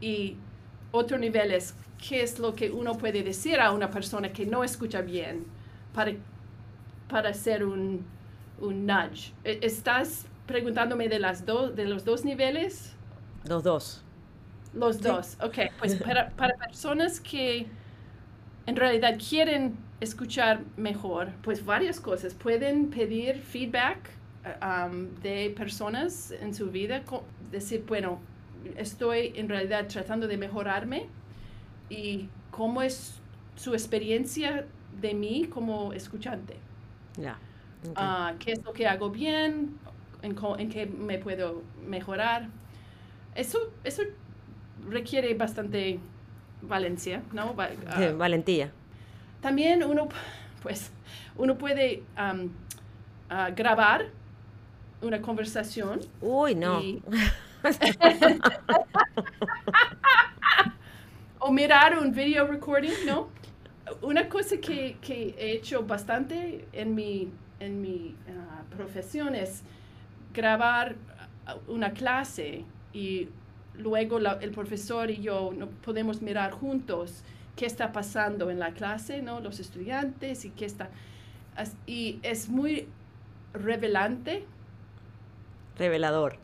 y 0.00 0.36
otro 0.92 1.18
nivel 1.18 1.52
es 1.52 1.74
qué 1.98 2.22
es 2.22 2.38
lo 2.38 2.54
que 2.54 2.70
uno 2.70 2.96
puede 2.96 3.22
decir 3.22 3.60
a 3.60 3.72
una 3.72 3.90
persona 3.90 4.32
que 4.32 4.46
no 4.46 4.62
escucha 4.62 5.00
bien 5.00 5.44
para, 5.92 6.12
para 7.08 7.30
hacer 7.30 7.64
un, 7.64 8.06
un 8.60 8.86
nudge. 8.86 9.32
E, 9.42 9.58
¿Estás 9.62 10.26
preguntándome 10.46 11.08
de, 11.08 11.18
las 11.18 11.44
dos 11.44 11.74
de 11.74 11.84
los 11.84 12.04
dos 12.04 12.24
niveles? 12.24 12.94
Los 13.44 13.64
dos. 13.64 14.04
Los 14.72 15.00
dos, 15.00 15.36
ok. 15.40 15.58
Pues 15.78 15.96
para, 15.96 16.30
para 16.30 16.54
personas 16.56 17.20
que 17.20 17.66
en 18.66 18.76
realidad 18.76 19.18
quieren 19.18 19.87
escuchar 20.00 20.60
mejor, 20.76 21.32
pues 21.42 21.64
varias 21.64 22.00
cosas. 22.00 22.34
Pueden 22.34 22.90
pedir 22.90 23.40
feedback 23.40 24.10
um, 24.62 25.14
de 25.22 25.50
personas 25.56 26.30
en 26.30 26.54
su 26.54 26.70
vida, 26.70 27.02
decir, 27.50 27.84
bueno, 27.86 28.20
estoy 28.76 29.32
en 29.36 29.48
realidad 29.48 29.86
tratando 29.88 30.26
de 30.28 30.36
mejorarme 30.36 31.06
y 31.88 32.28
cómo 32.50 32.82
es 32.82 33.20
su 33.56 33.72
experiencia 33.72 34.66
de 35.00 35.14
mí 35.14 35.46
como 35.46 35.92
escuchante. 35.92 36.56
Ya. 37.16 37.38
Ah, 37.96 38.34
¿Qué 38.38 38.52
es 38.52 38.64
lo 38.64 38.72
que 38.72 38.86
hago 38.86 39.10
bien? 39.10 39.78
¿En, 40.22 40.36
en 40.58 40.68
qué 40.68 40.86
me 40.86 41.18
puedo 41.18 41.62
mejorar? 41.86 42.48
Eso, 43.34 43.72
eso 43.84 44.02
requiere 44.88 45.34
bastante 45.34 46.00
valencia, 46.62 47.22
¿no? 47.32 47.54
Ah, 47.86 48.12
valentía. 48.16 48.72
También 49.40 49.82
uno, 49.82 50.08
pues, 50.62 50.90
uno 51.36 51.56
puede 51.56 52.02
ah, 52.16 53.50
grabar 53.54 54.06
una 55.00 55.20
conversación. 55.20 56.00
Uy, 56.20 56.54
no. 56.54 56.80
o 61.40 61.52
mirar 61.52 61.98
un 61.98 62.12
video 62.12 62.46
recording, 62.46 63.06
¿no? 63.06 63.28
Una 64.02 64.28
cosa 64.28 64.58
que, 64.58 64.98
que 65.00 65.34
he 65.38 65.52
hecho 65.52 65.82
bastante 65.84 66.68
en 66.72 66.94
mi, 66.94 67.30
en 67.58 67.80
mi 67.80 68.14
ah, 68.28 68.62
profesión 68.76 69.34
es 69.34 69.62
grabar 70.34 70.96
una 71.66 71.92
clase 71.92 72.64
y 72.92 73.28
luego 73.74 74.18
el 74.18 74.50
profesor 74.50 75.10
y 75.10 75.20
yo 75.20 75.52
no 75.56 75.68
podemos 75.68 76.20
mirar 76.20 76.52
juntos 76.52 77.22
qué 77.58 77.66
está 77.66 77.90
pasando 77.90 78.50
en 78.50 78.60
la 78.60 78.70
clase, 78.70 79.20
¿no? 79.20 79.40
Los 79.40 79.58
estudiantes 79.58 80.44
y 80.44 80.50
qué 80.50 80.64
está... 80.64 80.90
Y 81.86 82.20
es 82.22 82.48
muy 82.48 82.86
revelante. 83.52 84.44
Revelador. 85.76 86.38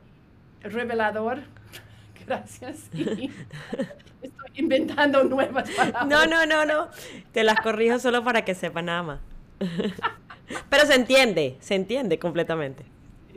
Revelador. 0.63 1.43
Gracias. 2.27 2.91
estoy 2.93 4.51
inventando 4.57 5.23
nuevas 5.23 5.71
palabras. 5.71 6.09
No, 6.09 6.27
no, 6.27 6.47
no, 6.47 6.65
no. 6.67 6.89
Te 7.31 7.45
las 7.45 7.61
corrijo 7.61 8.01
solo 8.01 8.25
para 8.25 8.45
que 8.45 8.57
sepa 8.57 8.83
nada 8.83 9.05
más. 9.05 9.21
Pero 10.69 10.85
se 10.85 10.97
entiende, 10.97 11.57
se 11.61 11.77
entiende 11.77 12.19
completamente. 12.19 12.85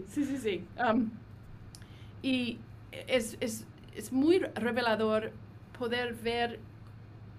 Sí, 0.08 0.26
sí, 0.26 0.38
sí. 0.40 0.68
Um, 0.84 1.12
y 2.24 2.58
es, 2.92 3.38
es, 3.40 3.68
es 3.94 4.12
muy 4.12 4.40
revelador 4.40 5.32
poder 5.78 6.16
ver 6.16 6.60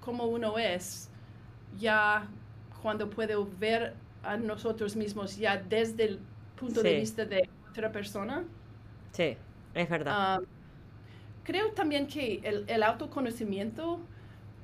cómo 0.00 0.24
uno 0.24 0.58
es 0.58 1.08
ya 1.78 2.28
cuando 2.82 3.10
puedo 3.10 3.48
ver 3.58 3.94
a 4.22 4.36
nosotros 4.36 4.96
mismos 4.96 5.36
ya 5.36 5.56
desde 5.56 6.04
el 6.04 6.20
punto 6.56 6.82
de 6.82 7.00
vista 7.00 7.24
de 7.24 7.48
otra 7.70 7.90
persona. 7.92 8.44
Sí, 9.12 9.36
es 9.74 9.88
verdad. 9.88 10.38
Um, 10.38 10.46
creo 11.44 11.70
también 11.72 12.06
que 12.06 12.40
el, 12.42 12.64
el 12.68 12.82
autoconocimiento 12.82 14.00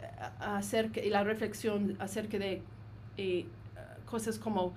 eh, 0.00 0.06
acerca, 0.40 1.00
y 1.00 1.11
la 1.11 1.24
reflexión 1.24 1.96
acerca 1.98 2.38
de 2.38 2.62
eh, 3.16 3.46
cosas 4.04 4.38
como 4.38 4.74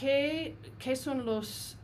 qué, 0.00 0.56
qué 0.78 0.96
son 0.96 1.24
los, 1.24 1.76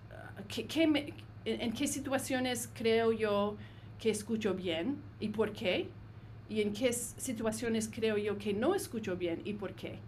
qué, 0.49 0.67
qué 0.67 0.87
me, 0.87 1.15
en, 1.45 1.73
qué 1.73 1.87
situaciones 1.87 2.71
creo 2.73 3.13
yo 3.13 3.57
que 3.99 4.11
escucho 4.11 4.55
bien 4.55 4.97
y 5.21 5.29
por 5.29 5.53
qué, 5.53 5.89
y 6.53 6.61
en 6.61 6.73
qué 6.73 6.93
situaciones 6.93 7.89
creo 7.89 8.19
yo 8.19 8.37
que 8.37 8.53
no 8.53 8.75
escucho 8.75 9.17
bien 9.17 9.41
y 9.45 9.55
por 9.55 9.73
qué. 9.73 9.99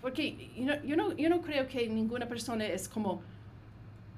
Porque 0.00 0.50
yo 0.84 0.96
no, 0.96 1.12
yo 1.12 1.28
no 1.28 1.40
creo 1.40 1.68
que 1.68 1.88
ninguna 1.88 2.26
persona 2.26 2.66
es 2.66 2.88
como 2.88 3.22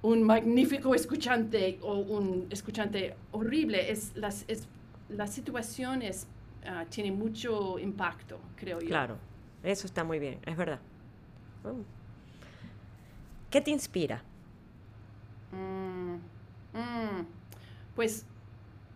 un 0.00 0.22
magnífico 0.22 0.94
escuchante 0.94 1.79
o 1.83 1.96
un 1.98 2.46
escuchante 2.50 3.14
horrible. 3.33 3.90
Es 3.90 4.16
las, 4.16 4.46
es, 4.48 4.66
las 5.11 5.31
situaciones 5.35 6.27
uh, 6.62 6.88
tienen 6.88 7.18
mucho 7.18 7.79
impacto, 7.79 8.40
creo 8.57 8.81
yo. 8.81 8.88
Claro, 8.88 9.18
eso 9.62 9.87
está 9.87 10.03
muy 10.03 10.18
bien, 10.18 10.38
es 10.46 10.57
verdad. 10.57 10.81
Oh. 11.62 11.77
¿Qué 13.50 13.61
te 13.61 13.70
inspira? 13.70 14.22
Mm, 15.53 16.14
mm 16.79 17.27
pues 17.94 18.27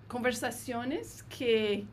conversaciones 0.08 1.22
que, 1.24 1.84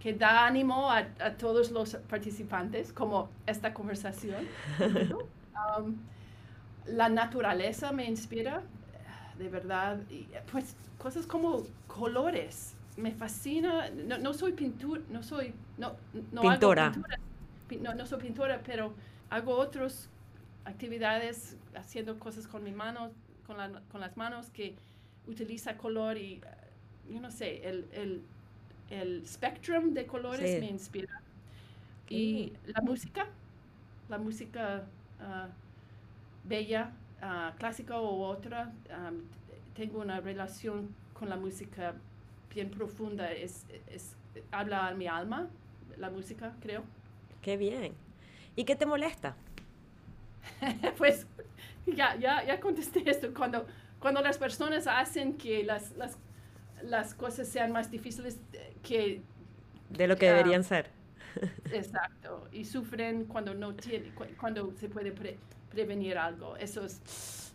que 0.00 0.14
da 0.14 0.46
ánimo 0.46 0.90
a, 0.90 1.08
a, 1.20 1.34
todos 1.36 1.70
los 1.70 1.96
participantes, 2.08 2.92
como 2.92 3.28
esta 3.46 3.74
conversación. 3.74 4.46
um, 5.78 5.96
la 6.86 7.08
naturaleza 7.08 7.92
me 7.92 8.06
inspira, 8.06 8.62
de 9.38 9.48
verdad, 9.48 9.98
pues 10.50 10.74
cosas 10.98 11.26
como 11.26 11.64
colores, 11.86 12.74
me 12.96 13.12
fascina, 13.12 13.90
no, 13.90 14.18
no 14.18 14.32
soy 14.32 14.52
pintura, 14.52 15.02
no 15.10 15.22
soy, 15.22 15.54
no, 15.76 15.92
no 16.32 16.42
pintora. 16.42 16.92
no, 17.80 17.94
no 17.94 18.06
soy 18.06 18.20
pintora, 18.20 18.60
pero 18.64 18.94
hago 19.30 19.56
otras 19.56 20.08
actividades 20.64 21.56
haciendo 21.74 22.18
cosas 22.18 22.46
con 22.46 22.64
mi 22.64 22.72
mano, 22.72 23.10
con, 23.46 23.58
la, 23.58 23.82
con 23.92 24.00
las 24.00 24.16
manos 24.16 24.50
que 24.50 24.74
utiliza 25.26 25.76
color 25.76 26.16
y, 26.16 26.40
yo 27.10 27.20
no 27.20 27.30
sé, 27.30 27.68
el, 27.68 27.86
el, 27.92 28.22
el 28.90 29.26
spectrum 29.26 29.92
de 29.94 30.06
colores 30.06 30.60
me 30.60 30.68
inspira. 30.68 31.20
Y 32.08 32.52
la 32.66 32.80
música, 32.80 33.26
la 34.08 34.18
música 34.18 34.84
uh, 35.20 35.48
bella, 36.48 36.92
uh, 37.22 37.56
clásica 37.58 37.98
o 37.98 38.26
otra, 38.26 38.72
um, 38.90 39.20
tengo 39.74 40.00
una 40.00 40.20
relación 40.20 40.94
con 41.12 41.28
la 41.28 41.36
música 41.36 41.94
bien 42.54 42.70
profunda, 42.70 43.30
es, 43.30 43.66
es, 43.88 44.16
habla 44.50 44.88
a 44.88 44.94
mi 44.94 45.06
alma, 45.06 45.48
la 45.98 46.10
música, 46.10 46.54
creo. 46.60 46.82
Qué 47.42 47.56
bien. 47.56 47.92
¿Y 48.56 48.64
qué 48.64 48.74
te 48.74 48.86
molesta? 48.86 49.36
pues 50.96 51.26
ya, 51.86 52.16
ya, 52.16 52.44
ya 52.44 52.58
contesté 52.58 53.08
esto. 53.08 53.32
Cuando, 53.34 53.66
cuando 54.00 54.20
las 54.22 54.38
personas 54.38 54.86
hacen 54.86 55.34
que 55.34 55.62
las, 55.62 55.92
las, 55.96 56.16
las 56.82 57.14
cosas 57.14 57.48
sean 57.48 57.72
más 57.72 57.90
difíciles 57.90 58.38
que... 58.82 59.22
De 59.90 60.06
lo 60.06 60.16
que 60.16 60.26
deberían 60.26 60.64
ser. 60.64 60.90
Exacto. 61.72 62.48
Y 62.52 62.64
sufren 62.64 63.24
cuando 63.24 63.54
no 63.54 63.74
tiene, 63.74 64.12
cuando 64.38 64.72
se 64.78 64.88
puede 64.88 65.12
prevenir 65.70 66.18
algo. 66.18 66.56
Eso 66.56 66.84
es... 66.84 67.52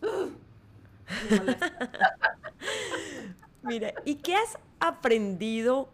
Mire, 3.62 3.94
¿y 4.04 4.16
qué 4.16 4.34
has 4.36 4.58
aprendido 4.80 5.88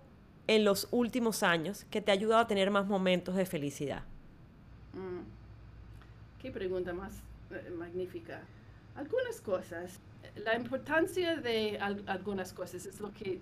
en 0.47 0.65
los 0.65 0.89
últimos 0.91 1.43
años 1.43 1.85
que 1.91 2.01
te 2.01 2.11
ha 2.11 2.15
ayudado 2.15 2.43
a 2.43 2.47
tener 2.47 2.71
más 2.71 2.87
momentos 2.87 3.37
de 3.37 3.47
felicidad? 3.47 4.03
Mm. 4.93 5.23
Qué 6.41 6.51
pregunta 6.51 6.93
más 6.93 7.13
eh, 7.51 7.71
magnífica. 7.71 8.41
Algunas 8.97 9.41
cosas 9.41 10.01
la 10.45 10.55
importancia 10.55 11.37
de 11.37 11.79
algunas 12.07 12.53
cosas 12.53 12.87
es 12.87 13.01
lo 13.01 13.13
que 13.13 13.41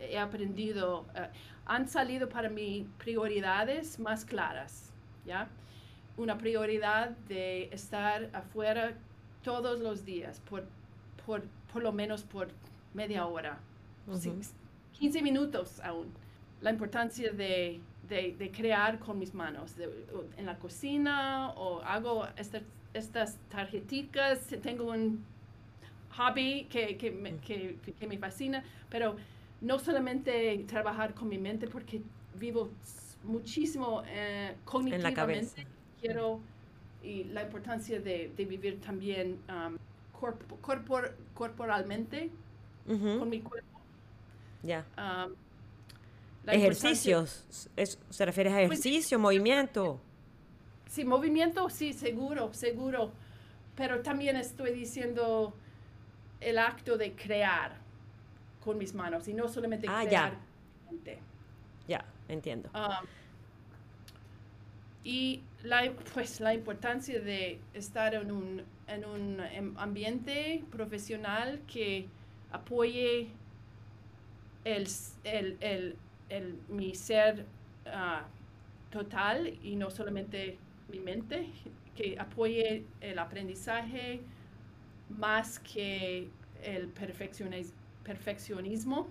he 0.00 0.18
aprendido. 0.18 1.06
Eh, 1.14 1.28
han 1.66 1.88
salido 1.88 2.28
para 2.28 2.48
mí 2.48 2.86
prioridades 2.98 3.98
más 3.98 4.24
claras, 4.24 4.92
¿ya? 5.26 5.48
Una 6.16 6.36
prioridad 6.36 7.10
de 7.28 7.64
estar 7.72 8.28
afuera 8.32 8.94
todos 9.42 9.80
los 9.80 10.04
días, 10.04 10.40
por, 10.40 10.64
por, 11.24 11.42
por 11.72 11.82
lo 11.82 11.92
menos 11.92 12.24
por 12.24 12.48
media 12.92 13.26
hora, 13.26 13.58
15 14.98 15.22
minutos 15.22 15.80
aún. 15.80 16.12
La 16.60 16.70
importancia 16.70 17.32
de, 17.32 17.80
de, 18.08 18.34
de 18.36 18.50
crear 18.50 18.98
con 18.98 19.18
mis 19.18 19.32
manos, 19.32 19.76
en 20.36 20.44
la 20.44 20.58
cocina 20.58 21.50
o 21.56 21.80
hago 21.82 22.26
estas 22.92 23.38
tarjeticas, 23.48 24.46
tengo 24.62 24.90
un 24.90 25.24
hobby 26.16 26.66
que, 26.70 26.96
que, 26.96 27.10
me, 27.10 27.36
que, 27.38 27.78
que, 27.98 28.06
me 28.06 28.18
fascina, 28.18 28.64
pero 28.88 29.16
no 29.60 29.78
solamente 29.78 30.64
trabajar 30.66 31.14
con 31.14 31.28
mi 31.28 31.38
mente 31.38 31.66
porque 31.66 32.02
vivo 32.38 32.70
muchísimo 33.24 34.02
eh, 34.06 34.56
cognitivamente. 34.64 35.08
En 35.08 35.14
la 35.14 35.14
cabeza. 35.14 35.62
Quiero 36.00 36.40
y 37.02 37.24
la 37.24 37.42
importancia 37.42 38.00
de, 38.00 38.32
de 38.36 38.44
vivir 38.44 38.80
también 38.80 39.38
um, 39.48 39.76
corporalmente, 41.34 42.30
con 42.86 43.30
mi 43.30 43.40
cuerpo. 43.40 43.80
Ya. 44.62 44.84
Ejercicios, 46.46 47.46
¿se 48.10 48.24
refiere 48.26 48.50
a 48.50 48.66
pues 48.66 48.80
ejercicio, 48.80 49.18
movimiento? 49.18 50.00
Sí, 50.88 51.04
movimiento, 51.04 51.70
sí, 51.70 51.92
seguro, 51.92 52.52
seguro. 52.52 53.12
Pero 53.76 54.02
también 54.02 54.36
estoy 54.36 54.72
diciendo 54.72 55.54
el 56.40 56.58
acto 56.58 56.96
de 56.96 57.14
crear 57.14 57.76
con 58.64 58.78
mis 58.78 58.94
manos 58.94 59.28
y 59.28 59.34
no 59.34 59.48
solamente 59.48 59.86
ah, 59.88 60.04
crear. 60.06 60.32
Ya. 61.04 61.16
ya, 61.86 62.04
entiendo. 62.28 62.70
Um, 62.74 63.06
y 65.04 65.42
la, 65.62 65.92
pues 66.14 66.40
la 66.40 66.52
importancia 66.52 67.20
de 67.20 67.58
estar 67.74 68.14
en 68.14 68.30
un, 68.30 68.62
en 68.86 69.04
un 69.04 69.40
em, 69.40 69.74
ambiente 69.78 70.62
profesional 70.70 71.60
que 71.66 72.06
apoye 72.52 73.28
el, 74.64 74.86
el, 75.24 75.96
el, 76.28 76.58
mi 76.68 76.94
ser 76.94 77.46
ah, 77.86 78.24
total 78.90 79.58
y 79.62 79.76
no 79.76 79.90
solamente 79.90 80.58
mi 80.90 80.98
mente, 80.98 81.46
que 81.96 82.18
apoye 82.18 82.84
el 83.00 83.18
aprendizaje 83.18 84.20
más 85.18 85.58
que 85.58 86.28
el 86.62 86.88
perfeccionismo. 86.88 89.08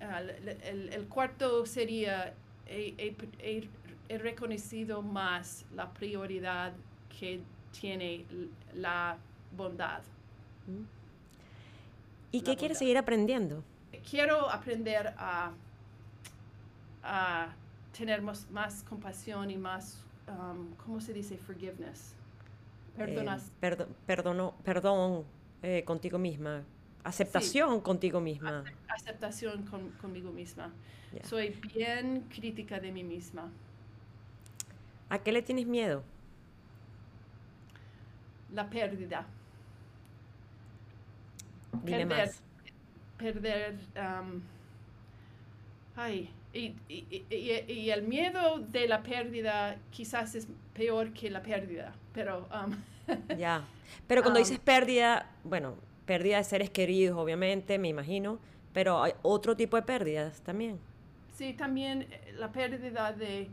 El, 0.00 1.06
cuarto 1.08 1.66
sería, 1.66 2.34
he, 2.66 4.18
reconocido 4.18 5.02
más 5.02 5.64
la 5.74 5.92
prioridad 5.92 6.72
que 7.18 7.40
tiene 7.78 8.24
la 8.74 9.16
bondad. 9.56 10.02
¿Y 12.30 12.42
qué 12.42 12.56
quieres 12.56 12.78
seguir 12.78 12.98
aprendiendo? 12.98 13.62
Quiero 14.08 14.50
aprender 14.50 15.14
a, 15.16 15.52
a 17.02 17.54
tener 17.96 18.22
más, 18.22 18.50
más 18.50 18.82
compasión 18.82 19.50
y 19.50 19.56
más 19.56 20.02
Um, 20.28 20.74
¿cómo 20.76 21.00
se 21.00 21.12
dice 21.12 21.36
forgiveness? 21.36 22.14
Perdonas. 22.96 23.48
Eh, 23.48 23.86
perdón, 24.06 24.52
perdón 24.64 25.24
eh, 25.62 25.82
contigo 25.84 26.18
misma. 26.18 26.64
Aceptación 27.04 27.80
contigo 27.80 28.20
misma. 28.20 28.64
Aceptación 28.88 29.64
con, 29.64 29.90
conmigo 29.92 30.30
misma. 30.30 30.72
Soy 31.24 31.50
bien 31.74 32.26
crítica 32.34 32.78
de 32.80 32.92
mí 32.92 33.02
misma. 33.02 33.50
¿A 35.08 35.18
qué 35.18 35.32
le 35.32 35.42
tienes 35.42 35.66
miedo? 35.66 36.02
La 38.52 38.68
pérdida. 38.70 39.26
Dime 41.84 42.06
perder, 42.06 42.26
más. 42.26 42.42
Perder. 43.18 43.78
Um, 43.96 44.40
ay, 45.96 46.30
y, 46.54 46.74
y, 46.88 47.90
el 47.90 48.02
miedo 48.02 48.58
de 48.58 48.86
la 48.86 49.02
pérdida 49.02 49.76
quizás 49.90 50.34
es 50.34 50.46
peor 50.74 51.12
que 51.12 51.30
la 51.30 51.42
pérdida, 51.42 51.94
pero... 52.12 52.48
Um, 52.52 52.76
ya, 53.38 53.64
pero 54.06 54.22
cuando 54.22 54.38
um, 54.38 54.44
dices 54.44 54.58
pérdida, 54.58 55.30
bueno, 55.44 55.76
pérdida 56.04 56.36
de 56.38 56.44
seres 56.44 56.70
queridos, 56.70 57.16
obviamente, 57.16 57.78
me 57.78 57.88
imagino, 57.88 58.38
pero 58.72 59.02
hay 59.02 59.12
otro 59.22 59.56
tipo 59.56 59.76
de 59.76 59.82
pérdidas 59.82 60.40
también. 60.42 60.78
Sí, 61.32 61.54
también 61.54 62.02
eh, 62.02 62.34
la 62.38 62.52
pérdida 62.52 63.12
de, 63.12 63.48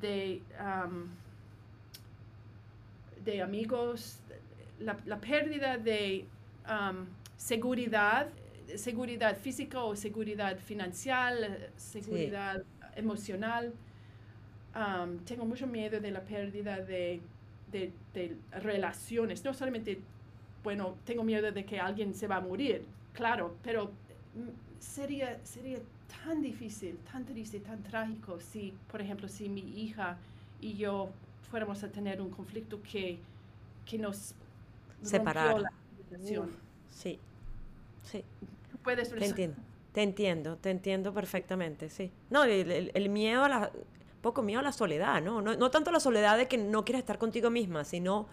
de, 0.00 0.42
um, 0.60 1.08
de 3.24 3.42
amigos, 3.42 4.20
la, 4.78 4.96
la, 5.04 5.18
pérdida 5.18 5.76
de 5.76 6.26
seguridad 7.36 8.28
seguridad 8.78 9.36
física 9.36 9.82
o 9.82 9.96
seguridad 9.96 10.58
financiera, 10.58 11.70
seguridad 11.76 12.62
emocional. 12.96 13.72
Um, 14.74 15.18
tengo 15.24 15.44
mucho 15.44 15.66
miedo 15.66 16.00
de 16.00 16.10
la 16.10 16.20
pérdida 16.20 16.80
de, 16.80 17.20
de, 17.72 18.36
relaciones. 18.52 19.44
No 19.44 19.52
solamente, 19.52 20.00
bueno, 20.62 20.96
tengo 21.04 21.24
miedo 21.24 21.50
de 21.50 21.64
que 21.64 21.80
alguien 21.80 22.14
se 22.14 22.26
va 22.26 22.36
a 22.36 22.40
morir, 22.40 22.84
claro, 23.12 23.56
pero 23.62 23.86
mm, 23.86 24.78
sería, 24.78 25.44
sería 25.44 25.78
tan 26.24 26.40
difícil, 26.40 26.98
tan 27.10 27.24
triste, 27.24 27.60
tan 27.60 27.82
trágico 27.82 28.40
si, 28.40 28.74
por 28.90 29.00
ejemplo, 29.00 29.28
si 29.28 29.48
mi 29.48 29.82
hija 29.82 30.18
y 30.60 30.74
yo 30.74 31.10
fuéramos 31.50 31.82
a 31.82 31.90
tener 31.90 32.20
un 32.20 32.30
conflicto 32.30 32.80
que, 32.82 33.18
que 33.84 33.98
nos 33.98 34.34
separar 35.02 35.60
la 35.60 35.72
relación. 36.10 36.50
sí, 36.88 37.18
Te 39.18 39.26
entiendo, 39.26 39.62
te 39.92 40.02
entiendo, 40.02 40.56
te 40.56 40.70
entiendo 40.70 41.14
perfectamente, 41.14 41.90
sí. 41.90 42.10
No, 42.30 42.44
el, 42.44 43.08
miedo 43.08 43.44
a 43.44 43.48
la, 43.48 43.72
poco 44.20 44.42
miedo 44.42 44.60
a 44.60 44.62
la 44.62 44.72
soledad, 44.72 45.22
¿no? 45.22 45.42
¿no? 45.42 45.56
No 45.56 45.70
tanto 45.70 45.90
la 45.90 46.00
soledad 46.00 46.36
de 46.36 46.48
que 46.48 46.58
no 46.58 46.84
quieras 46.84 47.00
estar 47.00 47.18
contigo 47.18 47.50
misma, 47.50 47.84
sino 47.84 48.26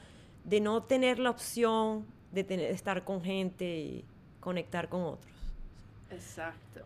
de 0.44 0.62
no 0.62 0.84
tener 0.84 1.20
la 1.20 1.30
opción 1.30 2.06
de, 2.32 2.44
tener, 2.44 2.72
estar 2.72 3.04
con 3.04 3.22
gente 3.22 3.66
y 3.66 4.06
conectar 4.40 4.90
con 4.90 5.02
otros. 5.02 5.34
Exacto. 6.10 6.82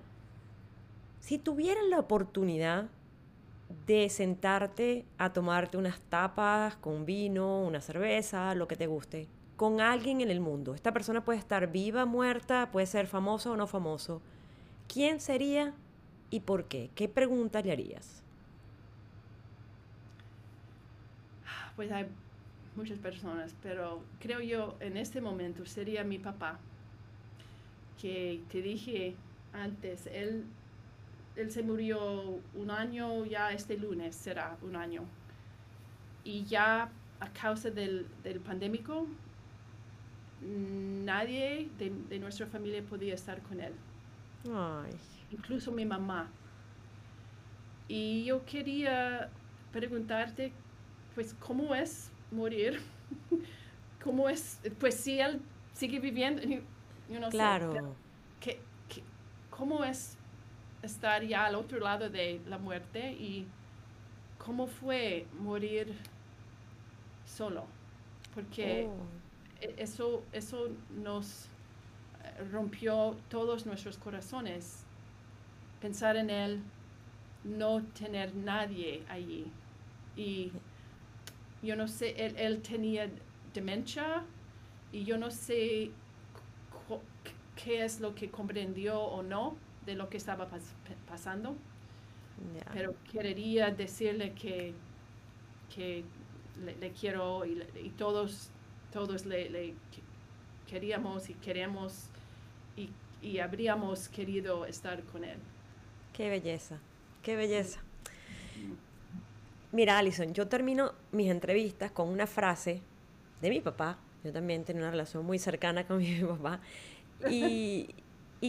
Si 1.19 1.38
tuvieras 1.38 1.86
la 1.86 2.00
oportunidad 2.00 2.89
de 3.86 4.10
sentarte 4.10 5.06
a 5.17 5.32
tomarte 5.32 5.78
unas 5.78 6.00
tapas 6.02 6.76
con 6.78 7.06
vino, 7.06 7.62
una 7.62 7.82
cerveza, 7.82 8.54
lo 8.56 8.67
que 8.67 8.76
te 8.76 8.88
guste, 8.88 9.28
con 9.62 9.80
alguien 9.80 10.21
en 10.21 10.32
el 10.32 10.39
mundo. 10.39 10.74
Esta 10.74 10.91
persona 10.91 11.24
puede 11.24 11.38
estar 11.38 11.71
viva, 11.71 12.08
muerta, 12.08 12.71
puede 12.71 12.88
ser 12.88 13.06
famoso 13.06 13.52
o 13.52 13.56
no 13.56 13.67
famoso. 13.67 14.19
¿Quién 14.91 15.19
sería 15.19 15.76
y 16.32 16.39
por 16.39 16.65
qué? 16.65 16.89
¿Qué 16.95 17.08
pregunta 17.08 17.62
le 17.62 17.71
harías? 17.71 18.24
Pues 21.76 21.91
hay 21.91 22.08
muchas 22.76 22.97
personas, 22.97 23.56
pero 23.62 24.02
creo 24.19 24.41
yo 24.41 24.78
en 24.80 24.97
este 24.97 25.21
momento 25.21 25.63
sería 25.67 26.04
mi 26.04 26.17
papá, 26.17 26.58
que 28.02 28.41
te 28.52 28.63
dije 28.63 29.13
antes, 29.54 30.08
él, 30.08 30.43
él 31.36 31.52
se 31.52 31.62
murió 31.62 32.39
un 32.56 32.71
año, 32.71 33.26
ya 33.26 33.52
este 33.52 33.78
lunes 33.78 34.15
será 34.15 34.58
un 34.63 34.76
año. 34.76 35.04
Y 36.24 36.45
ya 36.45 36.89
a 37.19 37.30
causa 37.32 37.69
del, 37.69 38.08
del 38.24 38.39
pandémico, 38.39 39.06
nadie 40.42 41.70
de, 41.78 42.20
nuestra 42.20 42.48
familia 42.48 42.82
podía 42.84 43.14
estar 43.14 43.42
con 43.42 43.60
él. 43.60 43.74
Incluso 45.32 45.72
mi 45.72 45.86
mamá. 45.86 46.30
Y 47.88 48.24
yo 48.26 48.44
quería 48.46 49.30
preguntarte, 49.72 50.52
pues, 51.16 51.34
¿cómo 51.36 51.76
es 51.76 52.12
morir? 52.32 52.80
¿Cómo 54.04 54.30
es? 54.30 54.60
Pues 54.80 54.96
si 54.96 55.20
él 55.20 55.42
sigue 55.74 56.00
viviendo, 56.00 56.42
yo 56.42 57.20
no 57.20 57.30
claro. 57.30 57.96
sé. 58.42 58.60
cómo 59.50 59.84
es 59.84 60.18
estar 60.82 61.24
ya 61.24 61.46
al 61.46 61.54
otro 61.54 61.80
lado 61.80 62.10
de 62.10 62.42
la 62.48 62.58
muerte 62.58 63.12
y 63.12 63.46
cómo 64.40 64.66
fue 64.66 65.28
morir 65.40 65.94
solo? 67.26 67.66
Porque... 68.34 68.88
Oh. 68.90 69.21
E, 69.62 69.76
eso, 69.78 70.24
eso 70.34 70.69
nos 70.89 71.45
eh, 72.24 72.43
rompió 72.52 73.17
todos 73.30 73.65
nuestros 73.65 73.97
corazones. 73.97 74.84
Pensar 75.80 76.17
en 76.17 76.30
él, 76.30 76.63
no 77.43 77.84
tener 77.97 78.36
nadie 78.36 79.04
allí. 79.10 79.45
Y 80.15 80.52
yo 81.63 81.76
no 81.76 81.88
sé, 81.88 82.15
él, 82.17 82.62
tenía 82.62 83.10
demencia 83.54 84.24
y 84.91 85.04
yo 85.04 85.17
no 85.17 85.32
sé 85.32 85.91
qué 87.56 87.84
es 87.84 88.00
lo 88.00 88.15
que 88.15 88.30
comprendió 88.30 89.00
o 89.00 89.24
no 89.24 89.56
de 89.86 89.95
lo 89.95 90.10
que 90.10 90.17
estaba 90.17 90.47
pasando. 91.08 91.56
Pero 92.74 92.95
quería 93.12 93.69
decirle 93.69 94.34
que, 94.34 94.74
que 95.74 96.04
le, 96.80 96.91
quiero 96.91 97.45
y, 97.45 97.62
y, 97.84 97.89
todos 97.91 98.50
todos 98.92 99.26
le, 99.26 99.74
queríamos 100.70 101.30
y 101.30 101.34
queremos 101.36 102.06
y, 103.24 103.38
habríamos 103.40 104.10
querido 104.10 104.66
estar 104.66 105.04
con 105.04 105.24
él. 105.24 105.38
Qué 106.12 106.30
belleza, 106.30 106.80
qué 107.22 107.36
belleza. 107.36 107.80
Mira, 109.72 110.00
Alison, 110.00 110.34
yo 110.34 110.48
termino 110.48 110.94
mis 111.12 111.30
entrevistas 111.30 111.92
con 111.92 112.10
una 112.10 112.26
frase 112.26 112.82
de 113.40 113.50
mi 113.52 113.62
papá. 113.62 114.00
Yo 114.24 114.34
también 114.34 114.64
tengo 114.64 114.80
una 114.80 114.90
relación 114.90 115.24
muy 115.24 115.38
cercana 115.38 115.86
con 115.86 115.98
mi 116.00 116.20
papá. 116.20 116.62
Y, 117.30 117.94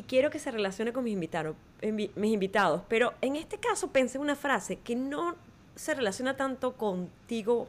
quiero 0.06 0.30
que 0.30 0.38
se 0.38 0.50
relacione 0.50 0.94
con 0.94 1.04
mis 1.04 1.12
invitados, 1.12 1.54
mis 1.82 2.10
invitados. 2.16 2.82
Pero 2.88 3.12
en 3.20 3.36
este 3.36 3.58
caso 3.58 3.90
pensé 3.90 4.16
en 4.16 4.22
una 4.22 4.36
frase 4.36 4.76
que 4.76 4.96
no 4.96 5.36
se 5.74 5.94
relaciona 5.94 6.34
tanto 6.34 6.78
contigo 6.78 7.68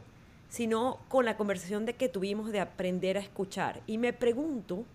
sino 0.53 0.99
con 1.07 1.25
la 1.25 1.35
conversación 1.35 1.87
de 1.87 1.95
que 1.95 2.09
tuvimos 2.09 2.51
de 2.51 2.59
aprender 2.59 3.17
a 3.17 3.21
escuchar. 3.21 3.81
Y 3.87 3.97
me 3.97 4.13
pregunto, 4.13 4.85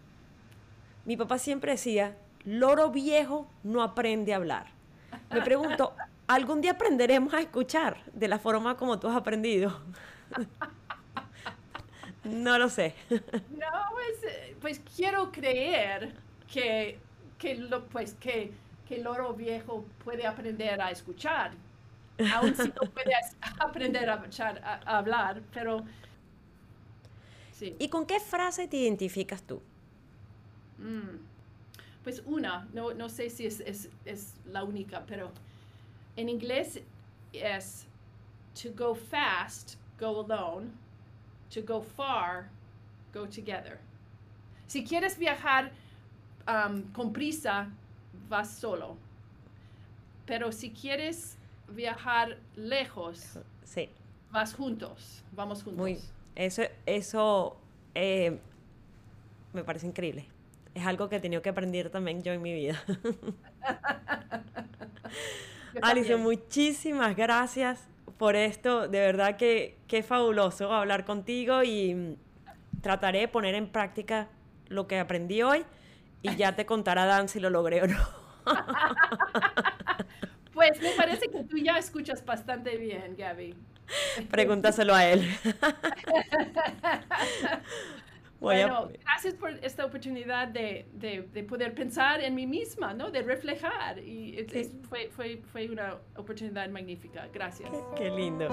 mi 1.05 1.17
papá 1.17 1.37
siempre 1.41 1.73
decía, 1.73 2.17
loro 2.45 2.93
viejo 2.93 3.51
no 3.65 3.83
aprende 3.83 4.33
a 4.33 4.37
hablar. 4.37 4.67
Me 5.33 5.43
pregunto, 5.43 5.97
¿algún 6.29 6.61
día 6.61 6.71
aprenderemos 6.71 7.35
a 7.35 7.41
escuchar 7.41 7.97
de 8.13 8.29
la 8.29 8.39
forma 8.39 8.77
como 8.77 9.01
tú 9.01 9.09
has 9.09 9.17
aprendido? 9.17 9.83
no 12.23 12.57
lo 12.57 12.69
sé. 12.69 12.95
No, 13.11 13.67
pues, 13.91 14.35
pues 14.61 14.81
quiero 14.95 15.33
creer 15.33 16.15
que, 16.47 17.01
que, 17.37 17.57
lo, 17.57 17.85
pues, 17.87 18.15
que, 18.15 18.53
que 18.87 18.95
el 18.95 19.03
loro 19.03 19.35
viejo 19.35 19.85
puede 20.05 20.25
aprender 20.25 20.81
a 20.81 20.93
escuchar, 20.93 21.51
aún 22.35 22.55
si 22.55 22.69
no 22.69 22.91
puede 22.93 23.13
aprender 23.61 24.09
a, 24.11 24.23
a, 24.85 24.99
hablar, 24.99 25.43
pero 25.53 25.85
sí. 27.53 27.77
¿Y 27.79 27.89
con 27.89 28.07
qué 28.07 28.21
frase 28.21 28.69
te 28.69 28.77
identificas 28.77 29.43
tú? 29.43 29.63
Mm, 30.79 31.19
pues 32.05 32.23
una, 32.27 32.69
no, 32.73 32.95
no 32.95 33.09
sé 33.09 33.31
si 33.31 33.47
es, 33.47 33.61
es, 33.61 33.89
es 34.05 34.35
la 34.47 34.65
única, 34.65 35.05
pero 35.07 35.31
en 36.17 36.29
inglés 36.29 36.81
es 37.33 37.87
to 38.55 38.71
go 38.75 38.95
fast, 38.95 39.77
go 39.99 40.21
alone, 40.21 40.71
to 41.51 41.63
go 41.63 41.81
far, 41.81 42.49
go 43.13 43.27
together. 43.27 43.79
Si 44.67 44.85
quieres 44.85 45.17
viajar 45.17 45.71
um, 46.47 46.83
con 46.93 47.13
prisa, 47.13 47.71
vas 48.29 48.51
solo. 48.59 48.97
Pero 50.27 50.53
si 50.53 50.71
quieres 50.71 51.38
viajar 51.69 52.39
lejos, 52.57 53.39
sí. 53.65 53.91
vas 54.31 54.55
juntos, 54.55 55.23
vamos 55.33 55.63
juntos. 55.63 55.81
Muy, 55.81 55.99
eso 56.35 56.63
eso 56.87 57.57
eh, 57.95 58.39
me 59.53 59.65
parece 59.65 59.87
increíble. 59.87 60.27
Es 60.75 60.87
algo 60.87 61.09
que 61.09 61.17
he 61.17 61.21
tenido 61.21 61.43
que 61.43 61.49
aprender 61.49 61.91
también 61.91 62.23
yo 62.23 62.33
en 62.33 62.43
mi 62.43 62.55
vida. 62.55 62.81
Alice, 65.83 66.17
muchísimas 66.17 67.17
gracias 67.17 67.89
por 68.17 68.37
esto. 68.37 68.89
De 68.89 69.01
verdad 69.01 69.37
que, 69.37 69.77
que 69.89 70.03
fabuloso 70.03 70.73
hablar 70.73 71.05
contigo 71.05 71.63
y 71.65 72.17
trataré 72.81 73.21
de 73.21 73.29
poner 73.29 73.55
en 73.55 73.69
práctica 73.69 74.29
lo 74.69 74.87
que 74.87 74.99
aprendí 74.99 75.43
hoy 75.43 75.65
y 76.23 76.37
ya 76.37 76.55
te 76.55 76.67
contará 76.67 77.07
Dan 77.07 77.29
si 77.29 77.41
lo 77.41 77.51
logré 77.51 77.83
o 77.83 77.87
no. 77.87 77.99
Pues 80.59 80.83
me 80.83 80.91
parece 80.97 81.29
que 81.29 81.45
tú 81.45 81.57
ya 81.57 81.79
escuchas 81.79 82.27
bastante 82.27 82.77
bien, 82.77 83.15
Gaby. 83.17 83.55
Pregúntaselo 84.29 84.93
a 84.93 85.07
él. 85.07 85.21
bueno, 88.41 88.89
gracias 89.05 89.35
por 89.35 89.51
esta 89.63 89.85
oportunidad 89.85 90.49
de, 90.49 90.85
poder 91.49 91.75
pensar 91.75 92.21
en 92.23 92.35
mí 92.35 92.49
misma, 92.49 92.93
¿no? 92.93 93.13
De 93.13 93.23
reflejar. 93.23 94.01
Y 94.01 94.45
fue, 94.89 95.11
fue, 95.15 95.41
fue, 95.53 95.71
una 95.71 95.95
oportunidad 96.17 96.69
magnífica. 96.71 97.29
Gracias. 97.33 97.71
qué 97.97 98.11
lindo. 98.11 98.49